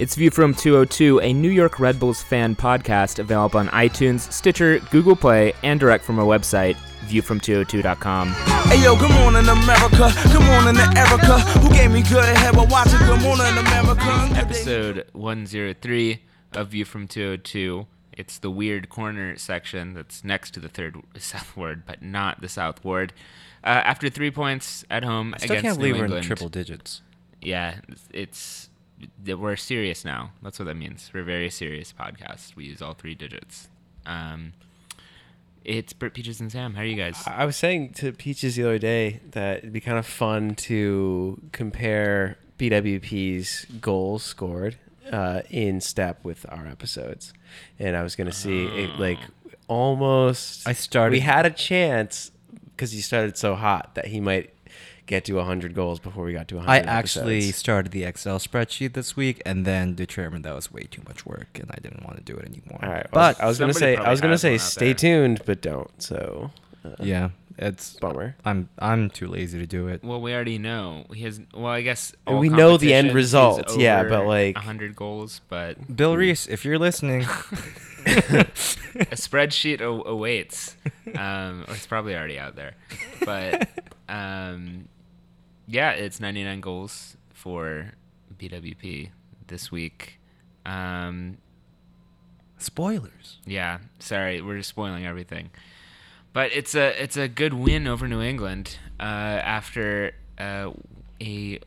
[0.00, 4.78] It's View from 202, a New York Red Bulls fan podcast available on iTunes, Stitcher,
[4.92, 6.76] Google Play, and direct from our website,
[7.08, 8.28] viewfrom202.com.
[8.28, 10.12] Hey yo, good morning America.
[10.32, 14.38] Good morning to Erica, who gave me good head while watching Good Morning America.
[14.38, 16.22] Episode 103
[16.52, 17.84] of View from 202.
[18.12, 22.48] It's the weird corner section that's next to the third south ward, but not the
[22.48, 23.12] south ward.
[23.64, 26.26] Uh, after three points at home I still against can't believe New we're in England,
[26.26, 27.02] triple digits.
[27.42, 27.80] yeah,
[28.12, 28.67] it's that
[29.26, 30.30] we're serious now.
[30.42, 31.10] That's what that means.
[31.12, 32.56] We're a very serious podcast.
[32.56, 33.68] We use all three digits.
[34.06, 34.52] Um,
[35.64, 36.74] it's Brit Peaches and Sam.
[36.74, 37.22] How are you guys?
[37.26, 41.40] I was saying to Peaches the other day that it'd be kind of fun to
[41.52, 44.76] compare BWP's goals scored
[45.12, 47.32] uh, in step with our episodes,
[47.78, 49.18] and I was gonna see it, like
[49.68, 50.66] almost.
[50.66, 52.30] I started- We had a chance
[52.70, 54.50] because he started so hot that he might
[55.08, 56.70] get to 100 goals before we got to 100.
[56.70, 57.56] I actually episodes.
[57.56, 61.58] started the Excel spreadsheet this week and then determined that was way too much work
[61.58, 62.78] and I didn't want to do it anymore.
[62.82, 64.94] All right, but I was gonna say I was gonna say stay there.
[64.94, 65.90] tuned, but don't.
[66.00, 66.50] So
[66.84, 68.36] uh, yeah, it's bummer.
[68.44, 70.04] I'm I'm too lazy to do it.
[70.04, 71.40] well, we already know he has.
[71.52, 75.96] Well, I guess all we know the end result, yeah, but, like- hundred goals, but
[75.96, 77.22] Bill Reese, if you're listening,
[78.06, 80.76] a spreadsheet awaits.
[81.16, 82.74] Um, or it's probably already out there,
[83.24, 83.66] but
[84.10, 84.88] um,
[85.68, 87.92] yeah, it's 99 goals for
[88.36, 89.10] BWP
[89.46, 90.18] this week.
[90.64, 91.38] Um,
[92.56, 93.38] spoilers.
[93.46, 95.50] yeah, sorry, we're just spoiling everything.
[96.32, 100.70] But it's a it's a good win over New England uh, after uh,
[101.20, 101.58] a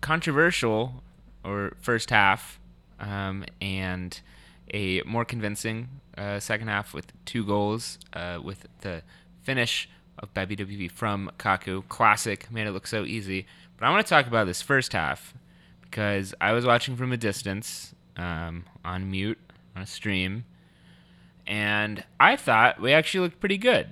[0.00, 1.02] controversial
[1.42, 2.60] or first half
[3.00, 4.20] um, and
[4.72, 9.02] a more convincing uh, second half with two goals uh, with the
[9.42, 9.88] finish
[10.34, 11.86] of BWP from Kaku.
[11.88, 13.46] Classic, made it look so easy.
[13.76, 15.34] But I want to talk about this first half
[15.82, 19.38] because I was watching from a distance um, on mute
[19.76, 20.44] on a stream
[21.46, 23.88] and I thought we actually looked pretty good.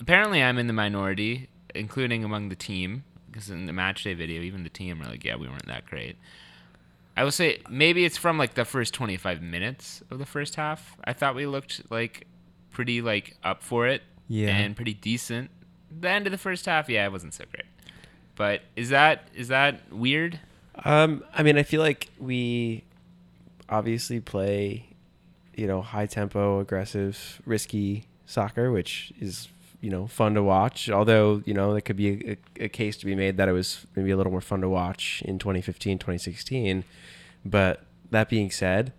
[0.00, 4.42] Apparently, I'm in the minority, including among the team, because in the match day video,
[4.42, 6.16] even the team are like, "Yeah, we weren't that great."
[7.16, 10.96] I will say maybe it's from like the first 25 minutes of the first half.
[11.02, 12.26] I thought we looked like
[12.70, 14.48] pretty like up for it, Yeah.
[14.54, 15.50] and pretty decent.
[15.90, 17.66] The end of the first half, yeah, it wasn't so great.
[18.34, 20.40] But is that is that weird?
[20.84, 22.84] Um, I mean, I feel like we
[23.68, 24.86] obviously play,
[25.54, 29.48] you know, high tempo, aggressive, risky soccer, which is
[29.80, 30.90] you know fun to watch.
[30.90, 33.86] Although you know there could be a, a case to be made that it was
[33.94, 36.84] maybe a little more fun to watch in 2015, 2016.
[37.44, 38.92] But that being said,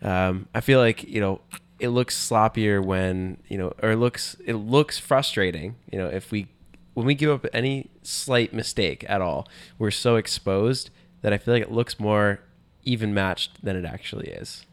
[0.00, 1.40] um, I feel like you know
[1.82, 5.74] it looks sloppier when you know, or it looks it looks frustrating.
[5.90, 6.46] You know, if we
[6.94, 9.48] when we give up any slight mistake at all,
[9.78, 10.90] we're so exposed
[11.22, 12.40] that I feel like it looks more
[12.84, 14.64] even matched than it actually is.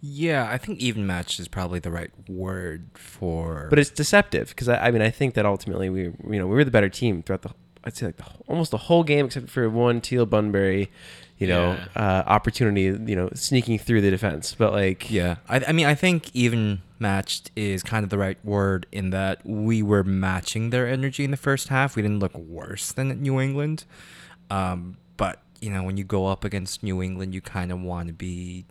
[0.00, 3.66] Yeah, I think even matched is probably the right word for.
[3.68, 6.54] But it's deceptive because I, I mean I think that ultimately we you know we
[6.54, 7.50] were the better team throughout the
[7.84, 10.90] I'd say like the, almost the whole game except for one Teal Bunbury,
[11.38, 14.54] you know, uh, opportunity you know sneaking through the defense.
[14.54, 18.38] But like Yeah, I, I mean, I think even matched is kind of the right
[18.44, 21.96] word in that we were matching their energy in the first half.
[21.96, 23.84] We didn't look worse than New England,
[24.50, 28.08] um, but you know, when you go up against New England, you kind of want
[28.08, 28.66] to be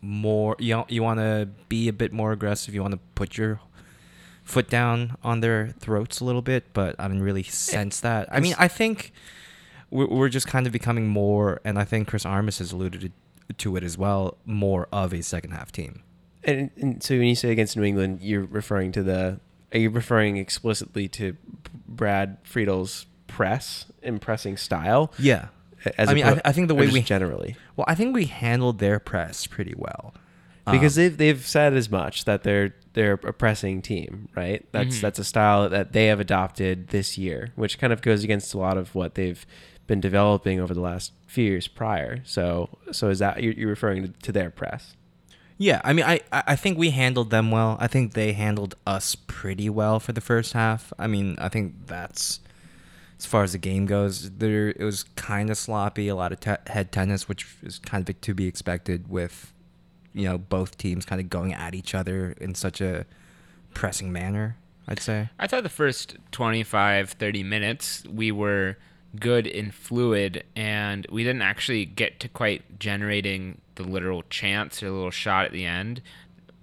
[0.00, 0.56] more.
[0.58, 2.74] You know, you want to be a bit more aggressive.
[2.74, 3.60] You want to put your
[4.44, 8.28] foot down on their throats a little bit, but I didn't really sense that.
[8.30, 9.12] I mean, I think
[9.94, 13.12] we're, we're just kind of becoming more, and I think Chris Armas has alluded
[13.58, 16.02] to, it as well, more of a second half team.
[16.42, 19.40] And, and so when you say against New England, you're referring to the
[19.72, 21.36] are you referring explicitly to
[21.88, 25.12] Brad Friedel's press and pressing style?
[25.18, 25.48] Yeah.
[25.98, 28.26] As I mean, oppo- I, I think the way we generally well, I think we
[28.26, 30.14] handled their press pretty well
[30.70, 34.64] because Um, they've they've said as much that they're they're a pressing team, right?
[34.72, 35.00] That's Mhm.
[35.02, 38.58] that's a style that they have adopted this year, which kind of goes against a
[38.58, 39.44] lot of what they've
[39.86, 42.22] been developing over the last few years prior.
[42.24, 44.96] So so is that you're, you're referring to, to their press?
[45.56, 47.76] Yeah, I mean, I I I think we handled them well.
[47.80, 50.92] I think they handled us pretty well for the first half.
[50.98, 52.40] I mean, I think that's
[53.18, 54.30] as far as the game goes.
[54.30, 58.08] There, it was kind of sloppy, a lot of te- head tennis, which is kind
[58.08, 59.52] of to be expected with,
[60.12, 63.06] you know, both teams kind of going at each other in such a
[63.72, 64.56] pressing manner.
[64.86, 65.30] I'd say.
[65.38, 68.76] I thought the first 25, 30 minutes we were
[69.20, 74.90] good and fluid, and we didn't actually get to quite generating the literal chance or
[74.90, 76.02] little shot at the end.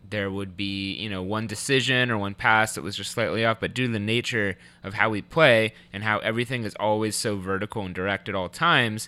[0.09, 3.59] There would be, you know, one decision or one pass that was just slightly off,
[3.61, 7.37] but due to the nature of how we play and how everything is always so
[7.37, 9.07] vertical and direct at all times,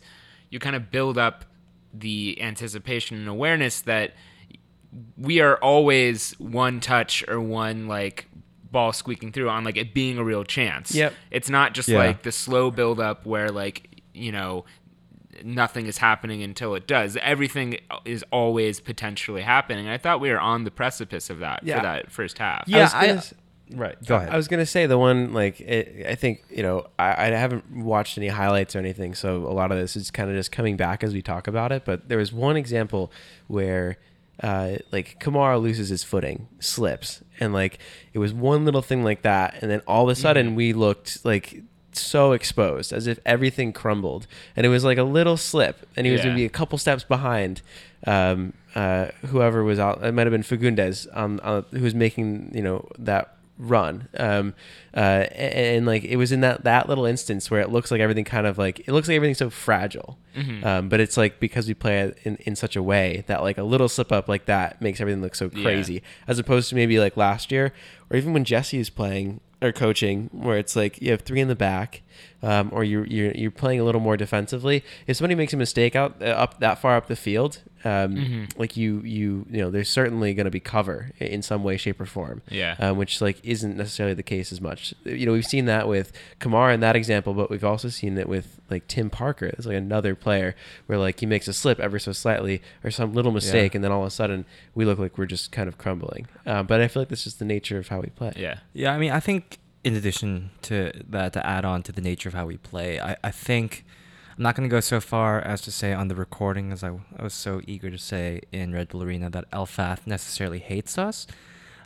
[0.49, 1.45] you kind of build up
[1.93, 4.13] the anticipation and awareness that
[5.17, 8.29] we are always one touch or one like
[8.73, 10.93] ball squeaking through on like it being a real chance.
[10.93, 11.13] Yep.
[11.31, 11.99] It's not just Yeah.
[11.99, 14.65] like the slow build up where like, you know,
[15.43, 17.17] nothing is happening until it does.
[17.21, 19.87] Everything is always potentially happening.
[19.87, 21.77] I thought we were on the precipice of that Yeah.
[21.77, 22.63] for that first half.
[22.67, 23.33] Yeah, I was gonna I- s-
[23.75, 24.05] right.
[24.05, 24.29] Go ahead.
[24.29, 27.69] I was gonna say the one like it, I think you know I, I haven't
[27.71, 30.77] watched any highlights or anything, so a lot of this is kind of just coming
[30.77, 31.83] back as we talk about it.
[31.85, 33.11] But there was one example
[33.47, 33.97] where.
[34.41, 37.77] Uh, like Kamara loses his footing, slips, and like
[38.13, 41.24] it was one little thing like that, and then all of a sudden we looked
[41.24, 44.25] like so exposed, as if everything crumbled,
[44.56, 46.25] and it was like a little slip, and he was Yeah.
[46.25, 47.62] gonna be a couple steps behind
[48.07, 50.03] um, uh, whoever was out.
[50.03, 54.07] It might have been Fagundez on, on who was making you know that run.
[54.17, 54.53] Um,
[54.95, 55.00] uh,
[55.31, 58.25] and, and, like it was in that that little instance where it looks like everything
[58.25, 60.17] kind of like it looks like everything's so fragile.
[60.63, 63.59] Um, but it's like because we play it in, in such a way that like
[63.59, 65.61] a little slip up like that makes everything look so Yeah.
[65.63, 67.71] crazy, as opposed to maybe like last year
[68.09, 71.47] or even when Jesse is playing or coaching, where it's like you have three in
[71.47, 72.01] the back,
[72.41, 74.83] um, or you're, you're you're playing a little more defensively.
[75.07, 78.44] If somebody makes a mistake out uh, up that far up the field, um, Mm-hmm.
[78.59, 82.00] like you you you know, there's certainly going to be cover in some way, shape,
[82.00, 82.41] or form.
[82.50, 82.75] Yeah.
[82.80, 84.94] um, which like isn't necessarily the case as much.
[85.03, 88.27] You know, we've seen that with Kamara in that example, but we've also seen it
[88.30, 89.47] with like Tim Parker.
[89.47, 90.56] It's like another player
[90.88, 93.91] where like he makes a slip ever so slightly or some little mistake, and then
[93.91, 94.45] all of a sudden
[94.75, 96.27] we look like we're just kind of crumbling.
[96.45, 98.33] Um, but I feel like that's just the nature of how we play.
[98.38, 98.59] Yeah.
[98.74, 102.29] Yeah, I mean, I think in addition to that, to add on to the nature
[102.29, 103.83] of how we play, I, I think
[104.35, 106.97] I'm not going to go so far as to say on the recording, as I,
[107.21, 111.27] was so eager to say in Red Bull Arena, that Elfath necessarily hates us.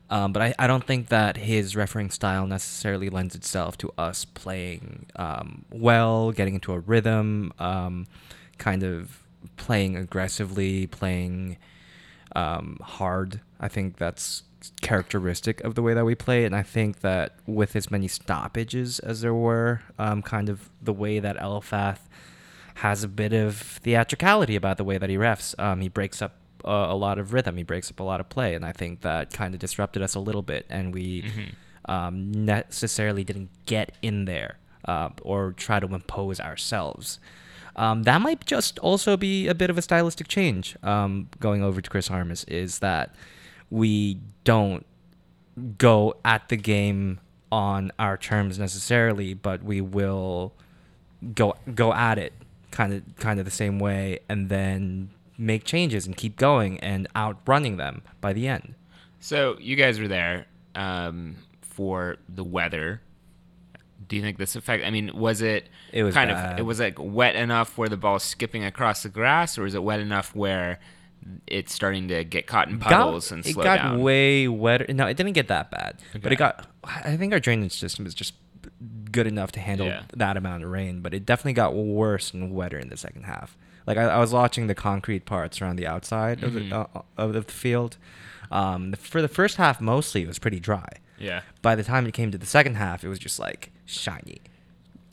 [0.09, 4.23] Um, but I, I don't think that his refereeing style necessarily lends itself to us
[4.23, 8.07] playing um, well, getting into a rhythm, um,
[8.57, 9.21] kind of
[9.57, 11.57] playing aggressively, playing
[12.33, 13.41] um, hard.
[13.59, 14.43] I think that's
[14.81, 18.99] characteristic of the way that we play, and I think that with as many stoppages
[18.99, 22.06] as there were, um, kind of the way that Elfath
[22.77, 25.57] has a bit of theatricality about the way that he refs.
[25.59, 27.57] Um, he breaks up uh, a lot of rhythm.
[27.57, 30.13] He breaks up a lot of play, and I think that kind of disrupted us
[30.13, 31.23] a little bit, and we
[31.85, 37.19] um, necessarily didn't get in there uh, or try to impose ourselves.
[37.75, 41.81] Um, that might just also be a bit of a stylistic change um, going over
[41.81, 43.15] to Chris Armas is that
[43.69, 44.85] we don't
[45.77, 47.19] go at the game
[47.51, 50.53] on our terms necessarily, but we will
[51.33, 52.33] go go at it
[52.71, 57.07] kind of kind of the same way and then make changes and keep going and
[57.15, 58.75] outrunning them by the end.
[59.19, 63.01] So you guys were there um, for the weather.
[64.07, 64.85] Do you think this affect?
[64.85, 65.67] I mean, was it?
[65.91, 66.53] It was kind bad.
[66.53, 66.59] of.
[66.59, 69.83] It was like wet enough where the ball's skipping across the grass, or is it
[69.83, 70.79] wet enough where
[71.45, 74.01] it's starting to get caught in puddles and slow it got down?
[74.01, 74.85] way wetter.
[74.93, 76.67] No, it didn't get that bad, but it got.
[76.85, 78.33] I think our drainage system is just
[79.11, 80.03] good enough to handle Yeah.
[80.15, 83.57] that amount of rain, but it definitely got worse and wetter in the second half.
[83.85, 86.69] Like I, I was watching the concrete parts around the outside of Mm-hmm.
[86.69, 87.97] the uh, of the field.
[88.51, 90.87] Um, the, for the first half, mostly it was pretty dry.
[91.19, 91.41] yeah.
[91.61, 94.39] By the time it came to the second half, it was just like shiny.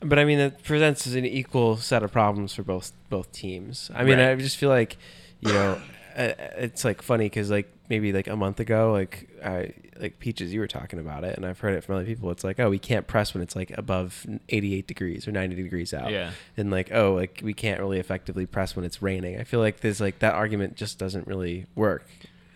[0.01, 3.89] But I mean, it presents an equal set of problems for both both teams.
[3.93, 4.29] I mean, Right.
[4.31, 4.97] I just feel like,
[5.41, 5.81] you know,
[6.17, 10.53] uh, it's like funny because like maybe like a month ago, like I like peaches,
[10.53, 12.29] you were talking about it, and I've heard it from other people.
[12.31, 15.93] It's like, oh, we can't press when it's like above 88 degrees or 90 degrees
[15.93, 16.11] out.
[16.11, 16.31] Yeah.
[16.57, 19.39] And like, oh, like we can't really effectively press when it's raining.
[19.39, 22.05] I feel like there's like that argument just doesn't really work.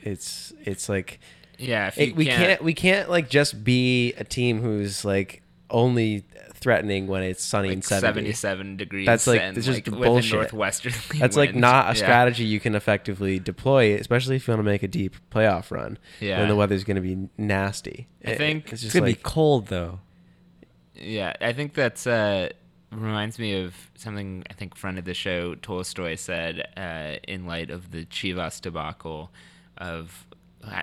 [0.03, 1.19] It's it's like
[1.57, 1.91] Yeah.
[1.95, 6.23] It, we can't, we can't like just be a team who's like only
[6.53, 8.33] threatening when it's sunny like and 70.
[8.33, 9.05] 77 degrees.
[9.05, 10.33] That's, like, and, it's just like, bullshit.
[10.33, 11.61] a northwesterly That's like wind.
[11.61, 11.93] not a Yeah.
[12.05, 15.97] strategy you can effectively deploy, especially if you want to make a deep playoff run.
[16.19, 16.39] Yeah.
[16.39, 18.07] When the weather's going to be nasty.
[18.25, 19.99] I It- think it's It's just gonna be cold though.
[20.95, 22.49] Yeah, I think that's uh,
[22.91, 27.69] reminds me of something I think friend of the show Tolstoy said uh, in light
[27.69, 29.31] of the Chivas debacle
[29.77, 30.25] of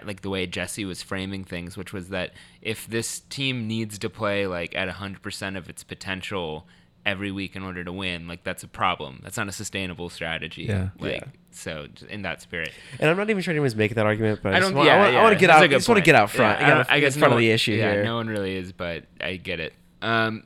[0.05, 4.11] like the way Jesse was framing things, which was that if this team needs to
[4.11, 6.66] play like at hundred percent of its potential
[7.05, 9.21] every week in order to win, like that's a problem.
[9.23, 10.62] That's not a sustainable strategy.
[10.64, 10.88] Yeah.
[10.99, 11.28] Like Yeah.
[11.52, 12.73] so, in that spirit.
[12.99, 14.76] and I'm not even sure anyone's making that argument, but I, I just don't.
[14.78, 15.62] want, yeah, I want, yeah, I want to get that's out.
[15.62, 16.61] a I good just want to get out front.
[16.61, 18.05] Yeah, I, I, gotta I guess in front no of the issue yeah, here.
[18.05, 19.73] No one really is, but I get it.
[20.02, 20.43] Um,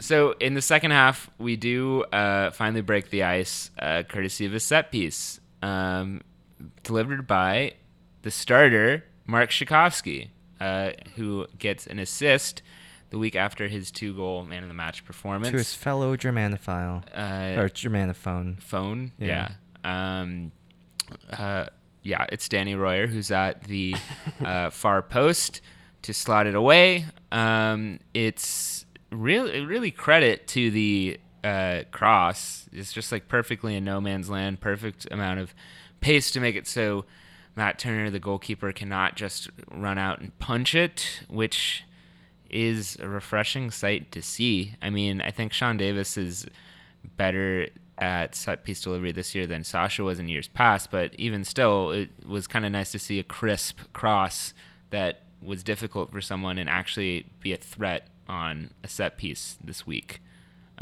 [0.00, 4.54] so in the second half, we do uh, finally break the ice, uh, courtesy of
[4.54, 6.20] a set piece um,
[6.82, 7.74] delivered by
[8.24, 12.62] the starter Marc Rzatkowski, uh, who gets an assist
[13.10, 15.50] the week after his two-goal man-of-the-match performance.
[15.50, 18.60] To his fellow Germanophile uh, or Germanophone.
[18.60, 19.12] phone.
[19.18, 19.50] Yeah.
[19.84, 20.20] Yeah.
[20.20, 20.52] Um,
[21.30, 21.66] uh,
[22.02, 23.94] yeah, it's Danny Royer who's at the
[24.42, 25.60] uh, far post
[26.02, 27.04] to slot it away.
[27.30, 32.68] Um, it's really really credit to the uh, cross.
[32.72, 35.54] It's just like perfectly in no man's land, perfect amount of
[36.00, 37.04] pace to make it so
[37.56, 41.84] Matt Turner, the goalkeeper, cannot just run out and punch it, which
[42.50, 44.74] is a refreshing sight to see.
[44.82, 46.46] I mean, I think Sean Davis is
[47.16, 47.68] better
[47.98, 51.90] at set piece delivery this year than Sasha was in years past, but even still,
[51.90, 54.52] it was kind of nice to see a crisp cross
[54.90, 59.86] that was difficult for someone and actually be a threat on a set piece this
[59.86, 60.20] week.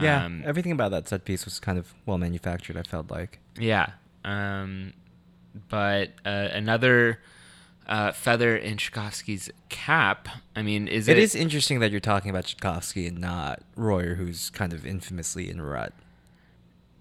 [0.01, 2.77] Yeah, Um, everything about that set piece was kind of well manufactured.
[2.79, 3.41] I felt like.
[3.59, 3.91] Yeah.
[4.25, 4.95] Um,
[5.69, 7.19] but uh, another
[7.87, 10.29] uh, feather in Tchaikovsky's cap.
[10.57, 11.19] I mean, is it?
[11.19, 15.51] it is interesting that you're talking about Tchaikovsky and not Royer, who's kind of infamously
[15.51, 15.93] in rut.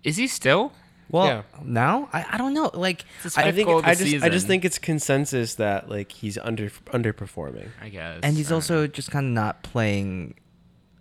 [0.03, 0.73] Is he still?
[1.09, 1.41] Well, Yeah.
[1.63, 2.71] now I, I don't know.
[2.73, 3.03] Like
[3.35, 6.11] I I think goal of the I just I just think it's consensus that like
[6.11, 7.67] he's under underperforming.
[7.81, 8.19] I guess.
[8.23, 8.87] and he's I also know.
[8.87, 10.35] just kind of not playing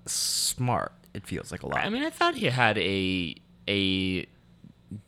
[0.07, 0.93] smart.
[1.15, 1.79] It feels like a lot.
[1.79, 3.35] I mean, I thought he had a
[3.69, 4.27] a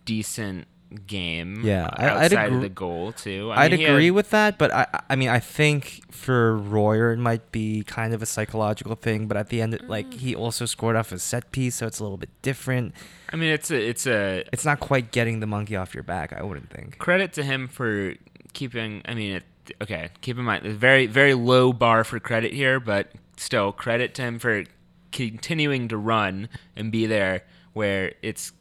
[0.05, 0.67] decent
[1.07, 1.63] game.
[1.65, 3.51] Yeah, I- I'd outside of agree- the goal too.
[3.53, 7.13] I I'd mean, agree had- with that, but I I mean I think for Royer
[7.13, 10.15] it might be kind of a psychological thing, but at the end like mm.
[10.15, 12.95] he also scored off a set piece, so it's a little bit different.
[13.33, 16.33] I mean, it's a it's a It's not quite getting the monkey off your back,
[16.33, 16.99] I wouldn't think.
[16.99, 18.15] credit to him for
[18.53, 19.03] keeping.
[19.07, 19.45] I mean, it,
[19.83, 24.15] okay, keep in mind, there's very very low bar for credit here, but still credit
[24.17, 24.65] to him for
[25.11, 28.53] continuing to run and be there where it's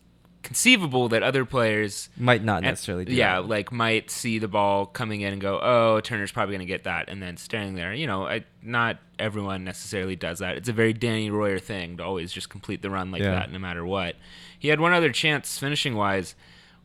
[0.44, 3.48] conceivable that other players Might not necessarily do yeah that.
[3.48, 6.86] like might see the ball coming in and go oh turner's probably going to get
[6.86, 10.74] that and then standing there you know I, not everyone necessarily does that it's a
[10.74, 13.32] very danny royer thing to always just complete the run like Yeah.
[13.36, 14.16] that no matter what
[14.58, 16.34] he had one other chance finishing wise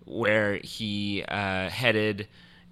[0.05, 2.29] where he uh, headed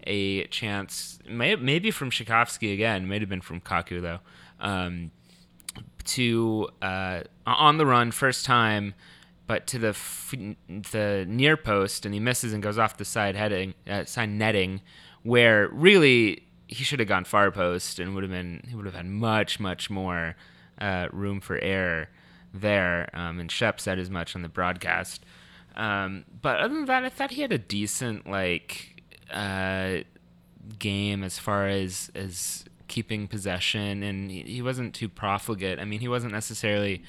[0.06, 4.20] a chance may, maybe from Tchaikovsky again might have been from kaku though
[4.60, 5.10] um,
[6.04, 8.94] to uh, on the run first time,
[9.46, 10.34] but to the f-
[10.68, 14.80] the near post, and he misses and goes off the side heading uh, side netting,
[15.22, 18.94] where really he should have gone far post and would have been he would have
[18.94, 20.34] had much much more
[20.80, 22.08] uh, room for error
[22.52, 23.10] there.
[23.12, 25.24] Um, and Shep said as much on the broadcast.
[25.76, 29.98] Um, but other than that, I thought he had a decent like uh,
[30.78, 35.78] game as far as as keeping possession, and he, he wasn't too profligate.
[35.80, 37.02] I mean, he wasn't necessarily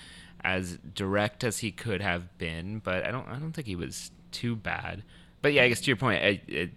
[0.45, 4.11] as direct as he could have been, but I don't I don't think he was
[4.31, 5.03] too bad.
[5.41, 6.69] But yeah, I guess to your point, I,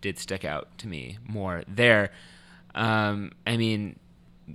[0.00, 2.10] did stick out to me more there.
[2.74, 3.98] Um, I mean,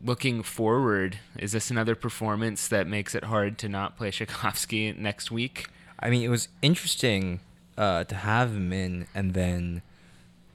[0.03, 5.31] looking forward, is this another performance that makes it hard to not play Tchaikovsky next
[5.31, 5.67] week?
[5.99, 7.39] I mean, it was interesting
[7.77, 9.81] uh, to have him in and then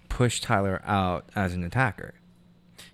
[0.08, 2.14] push Tyler out as an attacker.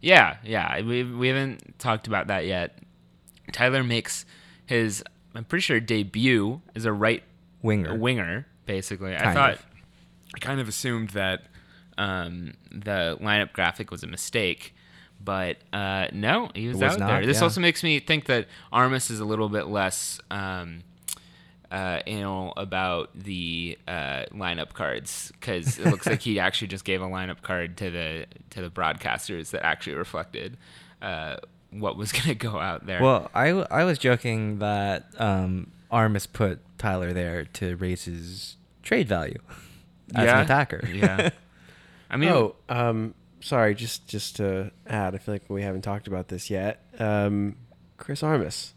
[0.01, 0.81] Yeah, yeah.
[0.81, 2.79] We we haven't talked about that yet.
[3.53, 4.25] Tyler makes
[4.67, 5.03] his
[5.35, 7.23] I'm pretty sure debut as a right
[7.63, 7.95] Winger.
[7.97, 9.17] winger basically.
[9.17, 9.67] I thought of.
[10.35, 11.45] I kind of assumed that
[11.97, 14.75] um, the lineup graphic was a mistake.
[15.21, 17.27] But uh, no, he was, was out not, there.
[17.27, 17.45] This yeah.
[17.45, 20.85] also makes me think that Armas is a little bit less um,
[21.73, 27.03] uh, anal about the uh, lineup cards because it looks like he actually just gave
[27.03, 30.57] a lineup card to the to the broadcasters that actually reflected
[31.03, 31.37] uh,
[31.71, 33.03] what was going to go out there.
[33.03, 39.09] Well, I, I was joking that um, Armas put Tyler there to raise his trade
[39.09, 39.39] value
[40.15, 40.39] as Yeah?
[40.39, 40.87] an attacker.
[40.93, 41.31] yeah.
[42.11, 43.75] I mean, oh, um, sorry.
[43.75, 46.83] Just just to add, I feel like we haven't talked about this yet.
[46.99, 47.57] Um,
[47.99, 48.73] Chris Armas,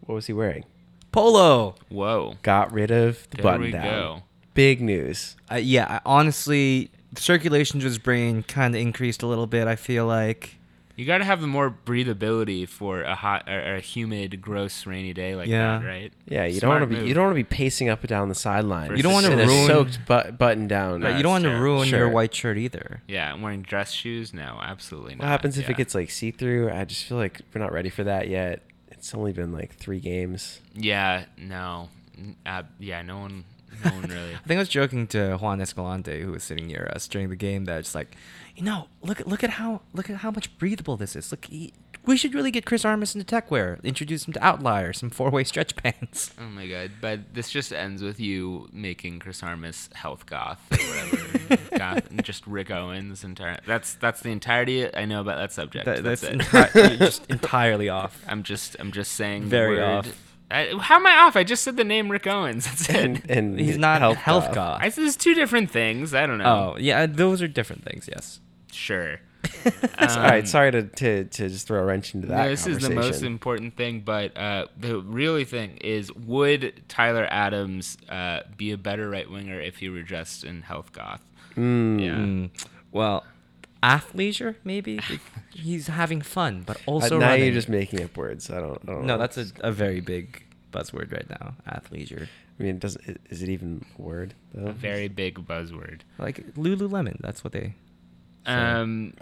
[0.00, 0.64] what was he wearing?
[1.12, 1.76] Polo.
[1.88, 2.34] whoa.
[2.42, 3.84] Got rid of the There button we down.
[3.84, 4.22] go.
[4.52, 5.36] Big news.
[5.50, 9.66] Uh, yeah, I- honestly, the circulation to his brain kind of increased a little bit.
[9.66, 10.56] I feel like.
[10.96, 15.12] You got to have the more breathability for a hot or a humid, gross, rainy
[15.12, 15.78] day like Yeah.
[15.78, 16.12] that, right?
[16.26, 17.08] Yeah, you Smart don't want to be move.
[17.08, 18.96] you don't want to be pacing up and down the sideline.
[18.96, 21.02] You don't wanna in ruin- soaked but, button down.
[21.02, 21.64] Right, you don't want to terrible.
[21.76, 23.02] ruin your white shirt either.
[23.06, 24.32] Yeah, and wearing dress shoes?
[24.32, 25.20] No, absolutely not.
[25.24, 25.72] What happens if Yeah.
[25.72, 26.70] it gets like see through?
[26.70, 28.62] I just feel like we're not ready for that yet.
[28.90, 30.60] It's only been like three games.
[30.74, 31.90] Yeah, no.
[32.46, 33.44] Uh, yeah, no one,
[33.84, 34.34] no one really.
[34.34, 37.36] I think I was joking to Juan Escalante, who was sitting near us during the
[37.36, 38.16] game, that it's like,
[38.56, 41.30] you know, look at look at how look at how much breathable this is.
[41.30, 41.72] Look, he,
[42.06, 43.82] we should really get Chris Armas into techwear.
[43.82, 46.32] Introduce him to Outlier, some four way stretch pants.
[46.40, 46.92] Oh my god!
[47.00, 51.68] But this just ends with you making Chris Armas health goth or whatever.
[51.78, 53.58] goth, and just Rick Owens entire.
[53.66, 55.84] That's that's the entirety I know about that subject.
[55.84, 56.38] That, that's that's it.
[56.40, 58.22] enti- just entirely off.
[58.26, 59.44] I'm just I'm just saying.
[59.44, 60.22] the Very word off.
[60.50, 61.34] I, how am I off?
[61.36, 62.66] I just said the name Rick Owens.
[62.66, 62.96] That's it.
[62.96, 64.54] and, and He's not health health, goth.
[64.54, 64.80] goth.
[64.82, 66.14] I said there's two different things.
[66.14, 66.74] I don't know.
[66.74, 68.08] Oh yeah, those are different things.
[68.08, 68.40] Yes.
[68.76, 69.18] Sure.
[69.98, 72.44] All right, Um, sorry to, to, to just throw a wrench into that.
[72.44, 77.26] No, this is the most important thing, but uh, the really thing is, would Tyler
[77.30, 81.20] Adams uh, be a better right winger if he were dressed in health goth?
[81.56, 82.00] Mm.
[82.02, 82.14] Yeah.
[82.16, 82.50] Mm,
[82.92, 83.24] well,
[83.82, 84.98] athleisure maybe.
[85.54, 87.44] He's having fun, but Uh, also now running.
[87.44, 88.50] you're just making up words.
[88.50, 88.78] I don't.
[88.82, 89.18] I don't no, know.
[89.18, 90.42] that's a, a very big
[90.72, 91.54] buzzword right now.
[91.68, 92.26] Athleisure,
[92.58, 94.34] I mean, does it, is it even a word?
[94.54, 94.68] Though?
[94.68, 96.00] A very big buzzword.
[96.18, 97.18] like Lululemon.
[97.20, 97.74] That's what they.
[98.46, 99.14] Um,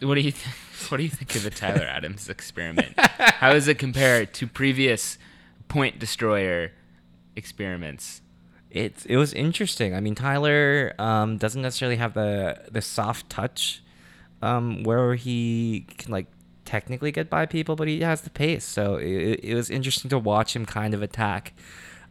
[0.00, 0.56] what do you th-
[0.88, 2.94] what do you think of the Tyler Adams experiment?
[2.98, 5.18] How does it compare to previous
[5.68, 6.72] point destroyer
[7.36, 8.20] experiments?
[8.70, 9.94] It's it was interesting.
[9.94, 13.82] I mean, Tyler um, doesn't necessarily have the the soft touch,
[14.40, 16.26] um, where he can like
[16.64, 18.64] technically get by people, but he has the pace.
[18.64, 21.52] So it, it was interesting to watch him kind of attack,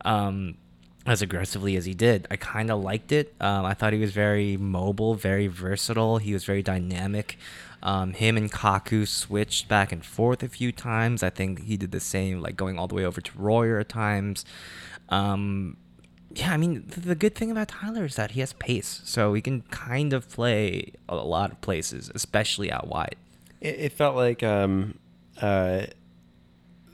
[0.05, 0.57] um,
[1.05, 2.27] as aggressively as he did.
[2.29, 3.33] I kind of liked it.
[3.39, 6.17] Um, I thought he was very mobile, very versatile.
[6.17, 7.37] He was very dynamic.
[7.83, 11.23] Um, him and Kaku switched back and forth a few times.
[11.23, 13.89] I think he did the same, like going all the way over to Royer at
[13.89, 14.45] times.
[15.09, 15.77] Um,
[16.33, 19.33] yeah, I mean, th- the good thing about Tyler is that he has pace, so
[19.33, 23.15] he can kind of play a lot of places, especially out wide.
[23.59, 24.99] It, it felt like um,
[25.41, 25.87] uh,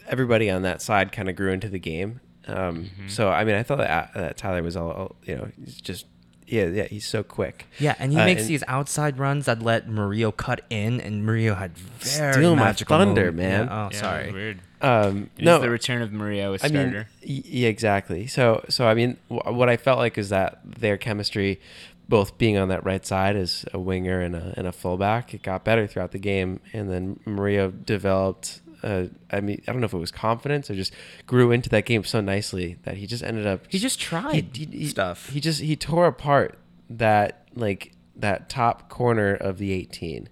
[0.08, 2.22] everybody on that side kind of grew into the game.
[2.48, 3.08] Um, Mm-hmm.
[3.10, 6.06] So I mean, I thought that, that Tyler was all, all you know, he's just
[6.50, 7.66] yeah, yeah, he's so quick.
[7.78, 11.26] Yeah, and he Uh, makes and- these outside runs that let Murillo cut in, and
[11.26, 13.36] Murillo had very Steal my magical thunder, move.
[13.36, 13.66] man.
[13.68, 14.32] Yeah, oh, Yeah, sorry.
[14.32, 14.60] weird.
[14.82, 17.08] Um, It is no, the return of Murillo, a I mean, starter.
[17.22, 18.28] y- yeah, exactly.
[18.28, 21.60] So, so I mean, wh- what I felt like is that their chemistry,
[22.08, 25.44] both being on that right side as a winger and a and a fullback, it
[25.44, 28.62] got better throughout the game, and then Maria developed.
[28.84, 30.94] Uh, I mean, I don't know if it was confidence or just
[31.26, 33.62] grew into that game so nicely that he just ended up.
[33.70, 34.56] He just tried
[34.88, 35.30] stuff.
[35.30, 36.58] He just he tore apart
[36.90, 40.30] that like that top corner of the 18.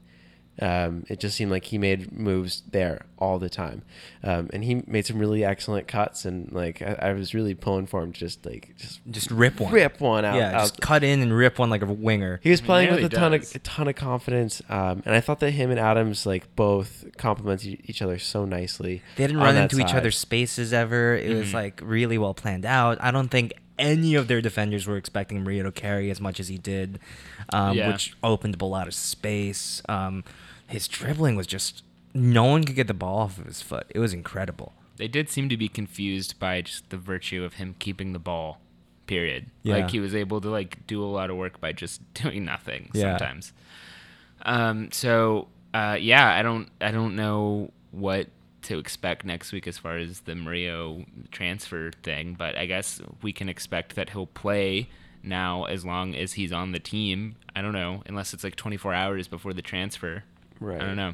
[0.62, 3.82] Um, it just seemed like he made moves there all the time,
[4.24, 6.24] um, and he made some really excellent cuts.
[6.24, 9.60] And like I, I was really pulling for him to just like just Just rip
[9.60, 9.74] one.
[9.74, 10.36] rip one out.
[10.38, 10.62] Yeah, out.
[10.62, 12.40] just cut in and rip one like a winger.
[12.42, 15.04] He was I mean, playing really with a ton of a ton of confidence, um,
[15.06, 19.02] and I thought that him and Adams like both complemented each other so nicely.
[19.18, 21.16] They didn't run that into each other's spaces ever.
[21.16, 21.54] It was Mhm.
[21.54, 22.98] like really well planned out.
[23.02, 26.48] I don't think any of their defenders were expecting Maria to carry as much as
[26.48, 26.98] he did,
[27.52, 27.92] um, Yeah.
[27.92, 29.82] which opened up a lot of space.
[30.68, 33.86] His dribbling was just no one could get the ball off of his foot.
[33.94, 34.74] It was incredible.
[34.98, 38.60] They did seem to be confused by just the virtue of him keeping the ball.
[39.08, 39.48] Period.
[39.64, 39.76] Yeah.
[39.78, 42.90] Like he was able to like do a lot of work by just doing nothing
[42.94, 43.18] Yeah.
[43.18, 43.54] sometimes.
[44.44, 44.92] Um.
[44.92, 48.28] So, uh, yeah, I don't, I don't know what
[48.64, 53.32] to expect next week as far as the Mario transfer thing, but I guess we
[53.34, 54.90] can expect that he'll play
[55.22, 57.36] now as long as he's on the team.
[57.56, 60.24] I don't know, unless it's like 24 hours before the transfer.
[60.60, 60.82] Right.
[60.82, 61.14] I don't know.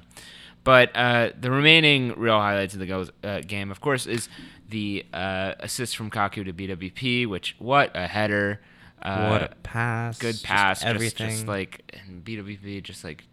[0.64, 4.30] But uh, the remaining real highlights of the goes, uh, game, of course, is
[4.70, 8.62] the uh, assist from Kaku to BWP, which what a header!
[9.02, 10.20] Uh, what a pass!
[10.20, 11.30] good pass, just- everything.
[11.32, 13.24] Just, like and BWP just like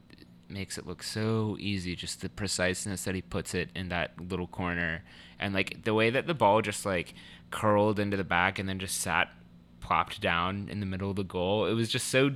[0.48, 1.94] makes it look so easy.
[1.94, 5.04] Just the preciseness that he puts it in that little corner,
[5.38, 7.12] and like the way that the ball just like
[7.50, 9.28] curled into the back and then just sat
[9.80, 11.66] plopped down in the middle of the goal.
[11.66, 12.30] It was just so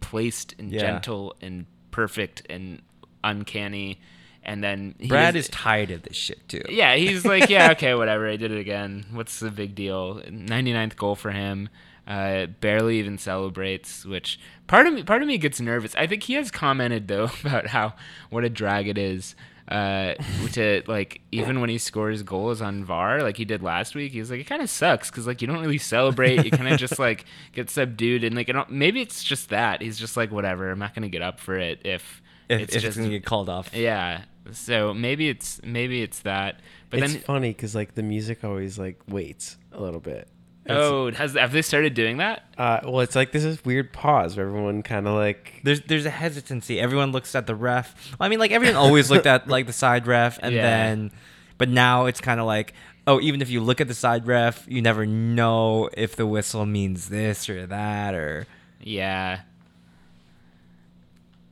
[0.00, 0.80] placed and Yeah.
[0.80, 2.82] gentle and perfect and
[3.24, 4.00] uncanny.
[4.44, 6.62] And then he Brad was- is tired of this shit too.
[6.68, 8.28] yeah, he's like, yeah, okay, whatever.
[8.28, 9.06] I did it again.
[9.12, 10.22] What's the big deal?
[10.26, 11.68] 99th goal for him.
[12.06, 15.94] Uh, barely even celebrates, which part of me, part of me gets nervous.
[15.94, 17.92] I think he has commented though about how
[18.30, 19.34] what a drag it is
[19.70, 20.14] uh,
[20.52, 24.12] to like even when he scores goals on VAR, like he did last week.
[24.12, 26.46] He's like, it kind of sucks because like you don't really celebrate.
[26.46, 29.82] You kind of just like get subdued and like it don't, maybe it's just that
[29.82, 30.70] he's just like whatever.
[30.70, 33.24] I'm not gonna get up for it if if it's if just it's gonna get
[33.24, 33.74] called off.
[33.74, 34.22] yeah.
[34.52, 36.60] So maybe it's maybe it's that.
[36.90, 40.28] But it's then funny because like the music always like waits a little bit.
[40.64, 42.42] It's- oh, has have they started doing that?
[42.58, 46.06] Uh, well, it's like this is weird pause where everyone kind of like There's there's
[46.06, 46.78] a hesitancy.
[46.80, 48.14] Everyone looks at the ref.
[48.20, 50.62] I mean, like everyone always looked at like the side ref, and Yeah.
[50.62, 51.10] then,
[51.58, 52.72] but now it's kind of like,
[53.06, 56.64] oh, even if you look at the side ref, you never know if the whistle
[56.66, 58.46] means this or that or.
[58.80, 59.40] Yeah.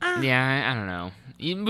[0.03, 1.11] Yeah, I, I don't know.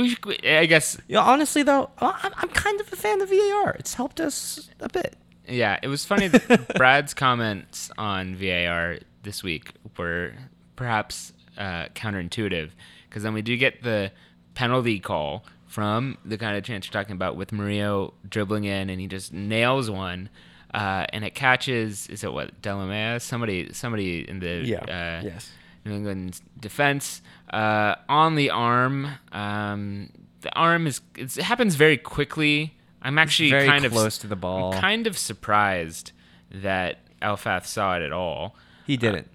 [0.08, 3.70] Should- I guess You know, honestly though, I'm, I'm kind of a fan of VAR.
[3.78, 5.16] It's helped us a bit.
[5.48, 10.32] Yeah, it was funny that Brad's comments on VAR this week were
[10.76, 12.70] perhaps uh, counterintuitive
[13.08, 14.12] because then we do get the
[14.54, 19.00] penalty call from the kind of chance you're talking about with Mario dribbling in and
[19.00, 20.28] he just nails one.
[20.74, 22.06] uh, and it catches.
[22.08, 23.20] Is it what Delamea?
[23.20, 24.78] Somebody, somebody in the Yeah.
[24.80, 25.50] uh, yes.
[25.86, 27.22] New England defense
[27.52, 29.08] uh, on the arm.
[29.32, 32.74] Um, the arm is it's, it happens very quickly.
[33.00, 34.74] I'm actually very kind close of to the ball.
[34.74, 36.12] I'm kind of surprised
[36.50, 38.56] that Elfath saw it at all.
[38.86, 39.28] He didn't.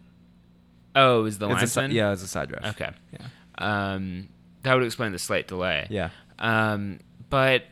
[0.95, 1.91] Oh, it was the It's a linesman.
[1.91, 2.73] yeah, it was a side rush.
[2.75, 2.89] Okay.
[3.13, 3.27] Yeah.
[3.57, 4.27] Um,
[4.63, 5.87] that would explain the slight delay.
[5.89, 6.09] Yeah.
[6.37, 7.63] Um, but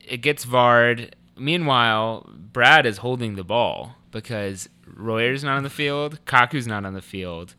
[0.00, 1.14] it gets VAR'd.
[1.36, 6.94] Meanwhile, Brad is holding the ball because Royer's not on the field, Kaku's not on
[6.94, 7.54] the field.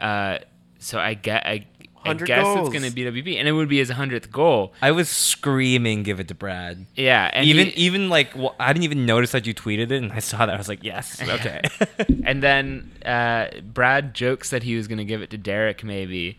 [0.00, 0.38] Uh,
[0.78, 1.66] so I get I,
[2.04, 2.68] I guess goals.
[2.68, 4.72] it's going to be WB, and it would be his hundredth goal.
[4.80, 8.72] I was screaming, "Give it to Brad!" Yeah, and even he- even like wh- I
[8.72, 11.20] didn't even notice that you tweeted it, and I saw that I was like, "Yes,
[11.28, 11.60] okay."
[12.24, 16.38] and then uh, Brad jokes that he was going to give it to Derek maybe,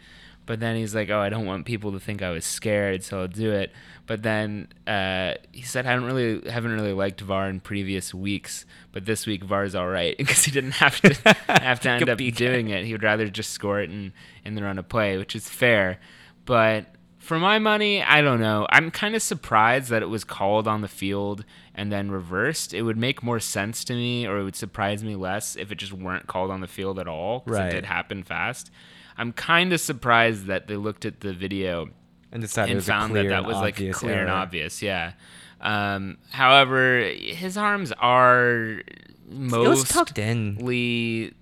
[0.52, 3.22] but then he's like, "Oh, I don't want people to think I was scared, so
[3.22, 3.72] I'll do it."
[4.06, 8.66] But then uh, he said, "I don't really haven't really liked VAR in previous weeks,
[8.92, 11.14] but this week VAR's all right because he didn't have to
[11.48, 12.84] have to end up doing it.
[12.84, 14.12] He would rather just score it and
[14.44, 16.00] and then run a play, which is fair,
[16.44, 16.88] but."
[17.20, 18.66] For my money, I don't know.
[18.72, 22.74] I'm kind of surprised that it was called on the field and then reversed.
[22.74, 25.76] It would make more sense to me, or it would surprise me less if it
[25.78, 27.68] just weren't called on the field at all, because Right.
[27.68, 28.72] it did happen fast.
[29.22, 31.90] I'm kind of surprised that they looked at the video
[32.32, 34.82] and decided and found that that was like obvious clear and obvious.
[34.82, 35.14] Yeah.
[35.60, 38.86] Um, however, his arms are It
[39.30, 40.56] was most tucked in.
[40.66, 41.34] Lee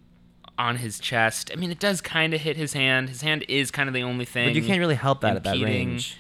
[0.58, 1.52] on his chest.
[1.54, 3.08] I mean, it does kind of hit his hand.
[3.08, 4.50] His hand is kind of the only thing.
[4.50, 6.18] But you can't really help that at that range.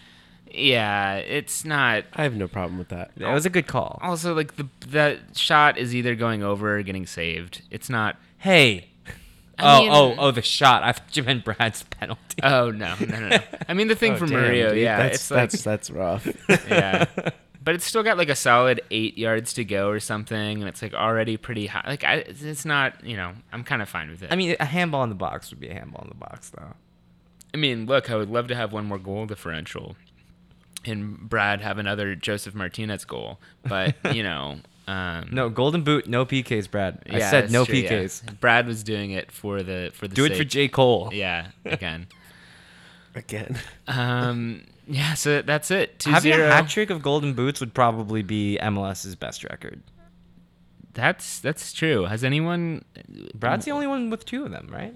[0.49, 2.05] Yeah, it's not.
[2.13, 3.11] I have no problem with that.
[3.17, 3.99] It was a good call.
[4.01, 7.63] Also, like the that shot is either going over or getting saved.
[7.69, 8.15] It's not.
[8.37, 8.88] Hey.
[9.59, 10.31] I oh, mean- oh, oh!
[10.31, 10.83] The shot.
[10.83, 12.41] I thought you meant Brad's penalty.
[12.43, 13.29] Oh no, no, no!
[13.29, 13.39] no.
[13.67, 14.83] I mean, the thing Oh, for damn, Murillo, dude.
[14.83, 16.27] yeah, that's it's like that's that's rough.
[16.49, 17.05] yeah.
[17.61, 20.81] But it's still got like a solid eight yards to go or something, and it's
[20.81, 21.83] like already pretty high.
[21.85, 24.31] Like I, it's not, you know, I'm kind of fine with it.
[24.31, 26.73] I mean, a handball in the box would be a handball in the box, though.
[27.53, 29.97] I mean, look, I would love to have one more goal differential,
[30.85, 36.25] and Brad have another Josef Martinez goal, but you know, um, No, golden boot, no
[36.25, 37.03] PKs, Brad.
[37.09, 37.91] I yeah, said no true, yeah.
[37.91, 38.39] PKs.
[38.39, 40.67] Brad was doing it for the for the Do it for J.
[40.67, 41.09] Cole.
[41.13, 42.07] Yeah, again.
[43.15, 43.57] Again.
[43.87, 45.99] um, yeah, so that's it.
[45.99, 46.47] Two Having zero.
[46.47, 49.83] a hat trick of golden boots would probably be MLS's best record.
[50.93, 52.05] That's that's true.
[52.05, 52.83] Has anyone?
[53.35, 54.95] Brad's the only one with two of them, right?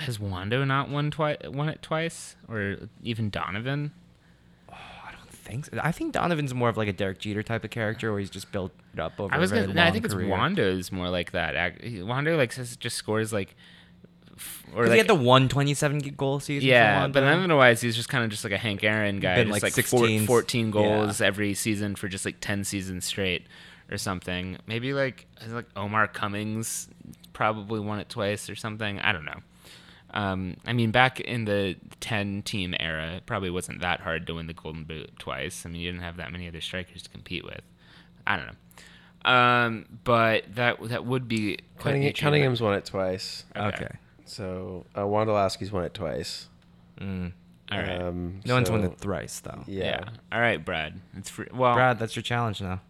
[0.00, 1.36] Has Wando not won twice?
[1.44, 3.92] Won it twice, or even Donovan?
[5.52, 5.80] I think so.
[5.82, 8.50] I think Donovan's more of like a Derek Jeter type of character, where he's just
[8.52, 9.66] built up over I was gonna.
[9.68, 10.26] No, I think career.
[10.26, 11.78] it's Wando's more like that.
[11.82, 13.54] Wando like says just scores like,
[14.74, 16.66] or like he had the 127 goal season.
[16.68, 19.62] yeah, but otherwise he's just kind of just like a Hank Aaron guy, Been, like,
[19.62, 21.26] like, four- 14 goals Yeah.
[21.26, 23.46] every season for just like ten seasons straight
[23.90, 24.56] or something.
[24.66, 26.88] Maybe like like Omar Cummings
[27.34, 28.98] probably won it twice or something.
[29.00, 29.40] I don't know.
[30.12, 34.34] Um, I mean, back in the 10 team era, it probably wasn't that hard to
[34.34, 35.64] win the Golden Boot twice.
[35.64, 37.62] I mean, you didn't have that many other strikers to compete with.
[38.26, 39.30] I don't know.
[39.30, 42.12] Um, but that that would be quite Cunningham.
[42.14, 43.44] Cunningham's won it twice.
[43.56, 43.88] okay.
[44.24, 46.48] So uh, Wondolowski's won it twice.
[47.00, 47.32] Mm.
[47.70, 48.02] All right.
[48.02, 49.62] Um, No one's won it thrice though.
[49.66, 49.84] Yeah.
[49.84, 50.04] yeah.
[50.32, 51.00] All right, Brad.
[51.16, 51.46] It's free.
[51.54, 52.80] Well, Brad, that's your challenge now.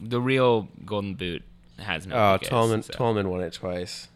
[0.00, 1.42] the real Golden Boot
[1.78, 2.14] has no.
[2.16, 4.08] Oh, PKs, Twellman so- Twellman won it twice.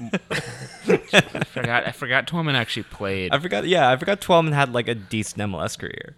[0.00, 1.86] I forgot.
[1.86, 3.32] I forgot Twellman actually played.
[3.32, 3.66] I forgot.
[3.66, 4.20] Yeah, I forgot.
[4.20, 6.16] Twellman had like a decent MLS career.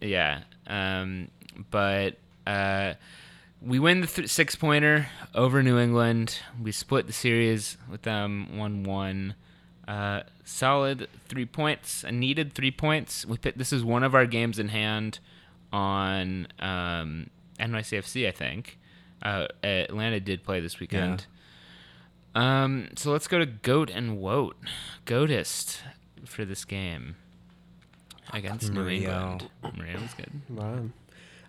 [0.00, 0.40] Yeah.
[0.66, 1.28] Um,
[1.70, 2.94] but uh,
[3.60, 6.38] we win the th- six pointer over New England.
[6.62, 9.34] We split the series with them 1 1.
[9.86, 13.24] Uh, solid three points, a needed three points.
[13.24, 15.18] We put, this is one of our games in hand
[15.72, 18.78] on um, NYCFC, I think.
[19.22, 21.26] Uh, Atlanta did play this weekend.
[22.34, 24.56] Um, so let's go to Goat and Woat.
[25.04, 25.82] Goatist
[26.24, 27.16] for this game
[28.32, 29.38] against New Murillo.
[29.40, 29.50] England.
[29.76, 30.30] Murillo was good.
[30.48, 30.90] Wow.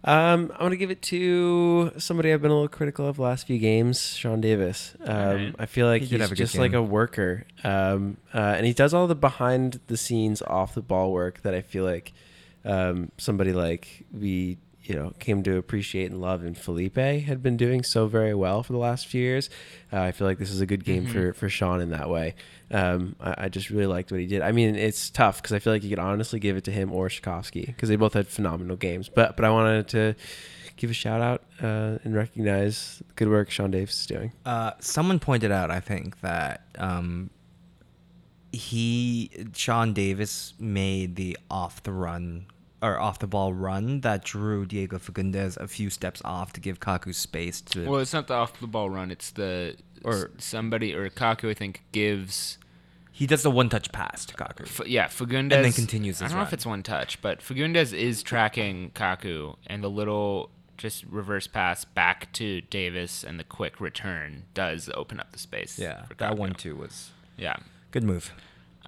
[0.02, 3.48] Um, I'm gonna give it to somebody I've been a little critical of the last
[3.48, 4.96] few games, Sean Davis.
[5.04, 5.56] Um, Alright.
[5.60, 8.66] I feel like He he's have a good just like a worker, um, uh, and
[8.66, 12.14] he does all the behind the scenes, off the ball work that I feel like
[12.64, 14.58] um, somebody like we
[14.90, 16.44] you know came to appreciate and love.
[16.44, 19.50] And Felipe had been doing so very well for the last few years.
[19.94, 21.12] Uh, I feel like this is a good game Mhm.
[21.14, 22.36] for for Sean in that way.
[22.72, 24.42] Um, I, I just really liked what he did.
[24.42, 26.92] I mean, it's tough because I feel like you could honestly give it to him
[26.92, 29.08] or Rzatkowski because they both had phenomenal games.
[29.10, 30.16] But but I wanted to
[30.76, 34.32] give a shout out uh, and recognize the good work Sean Davis is doing.
[34.46, 37.30] Uh, someone pointed out, I think, that um,
[38.52, 42.46] he Sean Davis made the off the run
[42.82, 46.80] or off the ball run that drew Diego Fagundez a few steps off to give
[46.80, 47.90] Kaku space to.
[47.90, 49.12] Well, it's not the off the ball run.
[49.12, 51.50] It's the Or- somebody or Kaku.
[51.50, 52.58] I think gives.
[53.12, 54.62] he does the one touch pass to Kaku.
[54.62, 57.92] F- yeah, Fagundez And then continues I don't know if it's one touch, but Fagundez
[57.94, 63.82] is tracking Kaku, and the little just reverse pass back to Davis and the quick
[63.82, 65.78] return does open up the space.
[65.78, 67.58] yeah, for that one too was Yeah.
[67.92, 68.32] good move.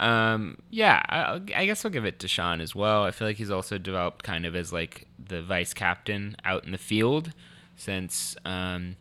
[0.02, 3.04] Um, yeah, I, I'll- guess I'll give it to Sean as well.
[3.04, 6.72] I feel like he's also developed kind of as like the vice captain out in
[6.72, 7.32] the field
[7.76, 8.96] since um,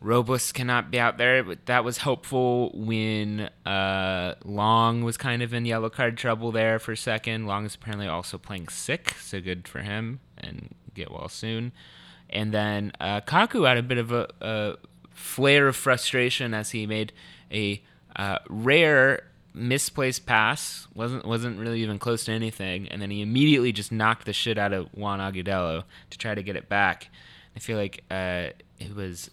[0.00, 1.44] Robles cannot be out there.
[1.44, 6.78] But that was hopeful when uh, Long was kind of in yellow card trouble there
[6.78, 7.46] for a second.
[7.46, 11.72] Long is apparently also playing sick, so good for him and get well soon.
[12.30, 14.76] And then uh, Kaku had a bit of a, a
[15.10, 17.12] flare of frustration as he made
[17.52, 17.82] a
[18.16, 20.86] uh, rare misplaced pass.
[20.94, 24.58] wasn't wasn't really even close to anything, and then he immediately just knocked the shit
[24.58, 27.10] out of Juan Agudelo to try to get it back.
[27.54, 29.30] I feel like uh, it was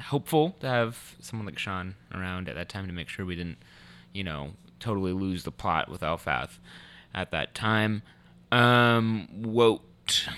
[0.00, 3.58] hopeful to have someone like Sean around at that time to make sure we didn't,
[4.14, 6.58] you know, totally lose the plot with Elfath
[7.14, 8.02] at that time.
[8.50, 10.28] Um, Wote.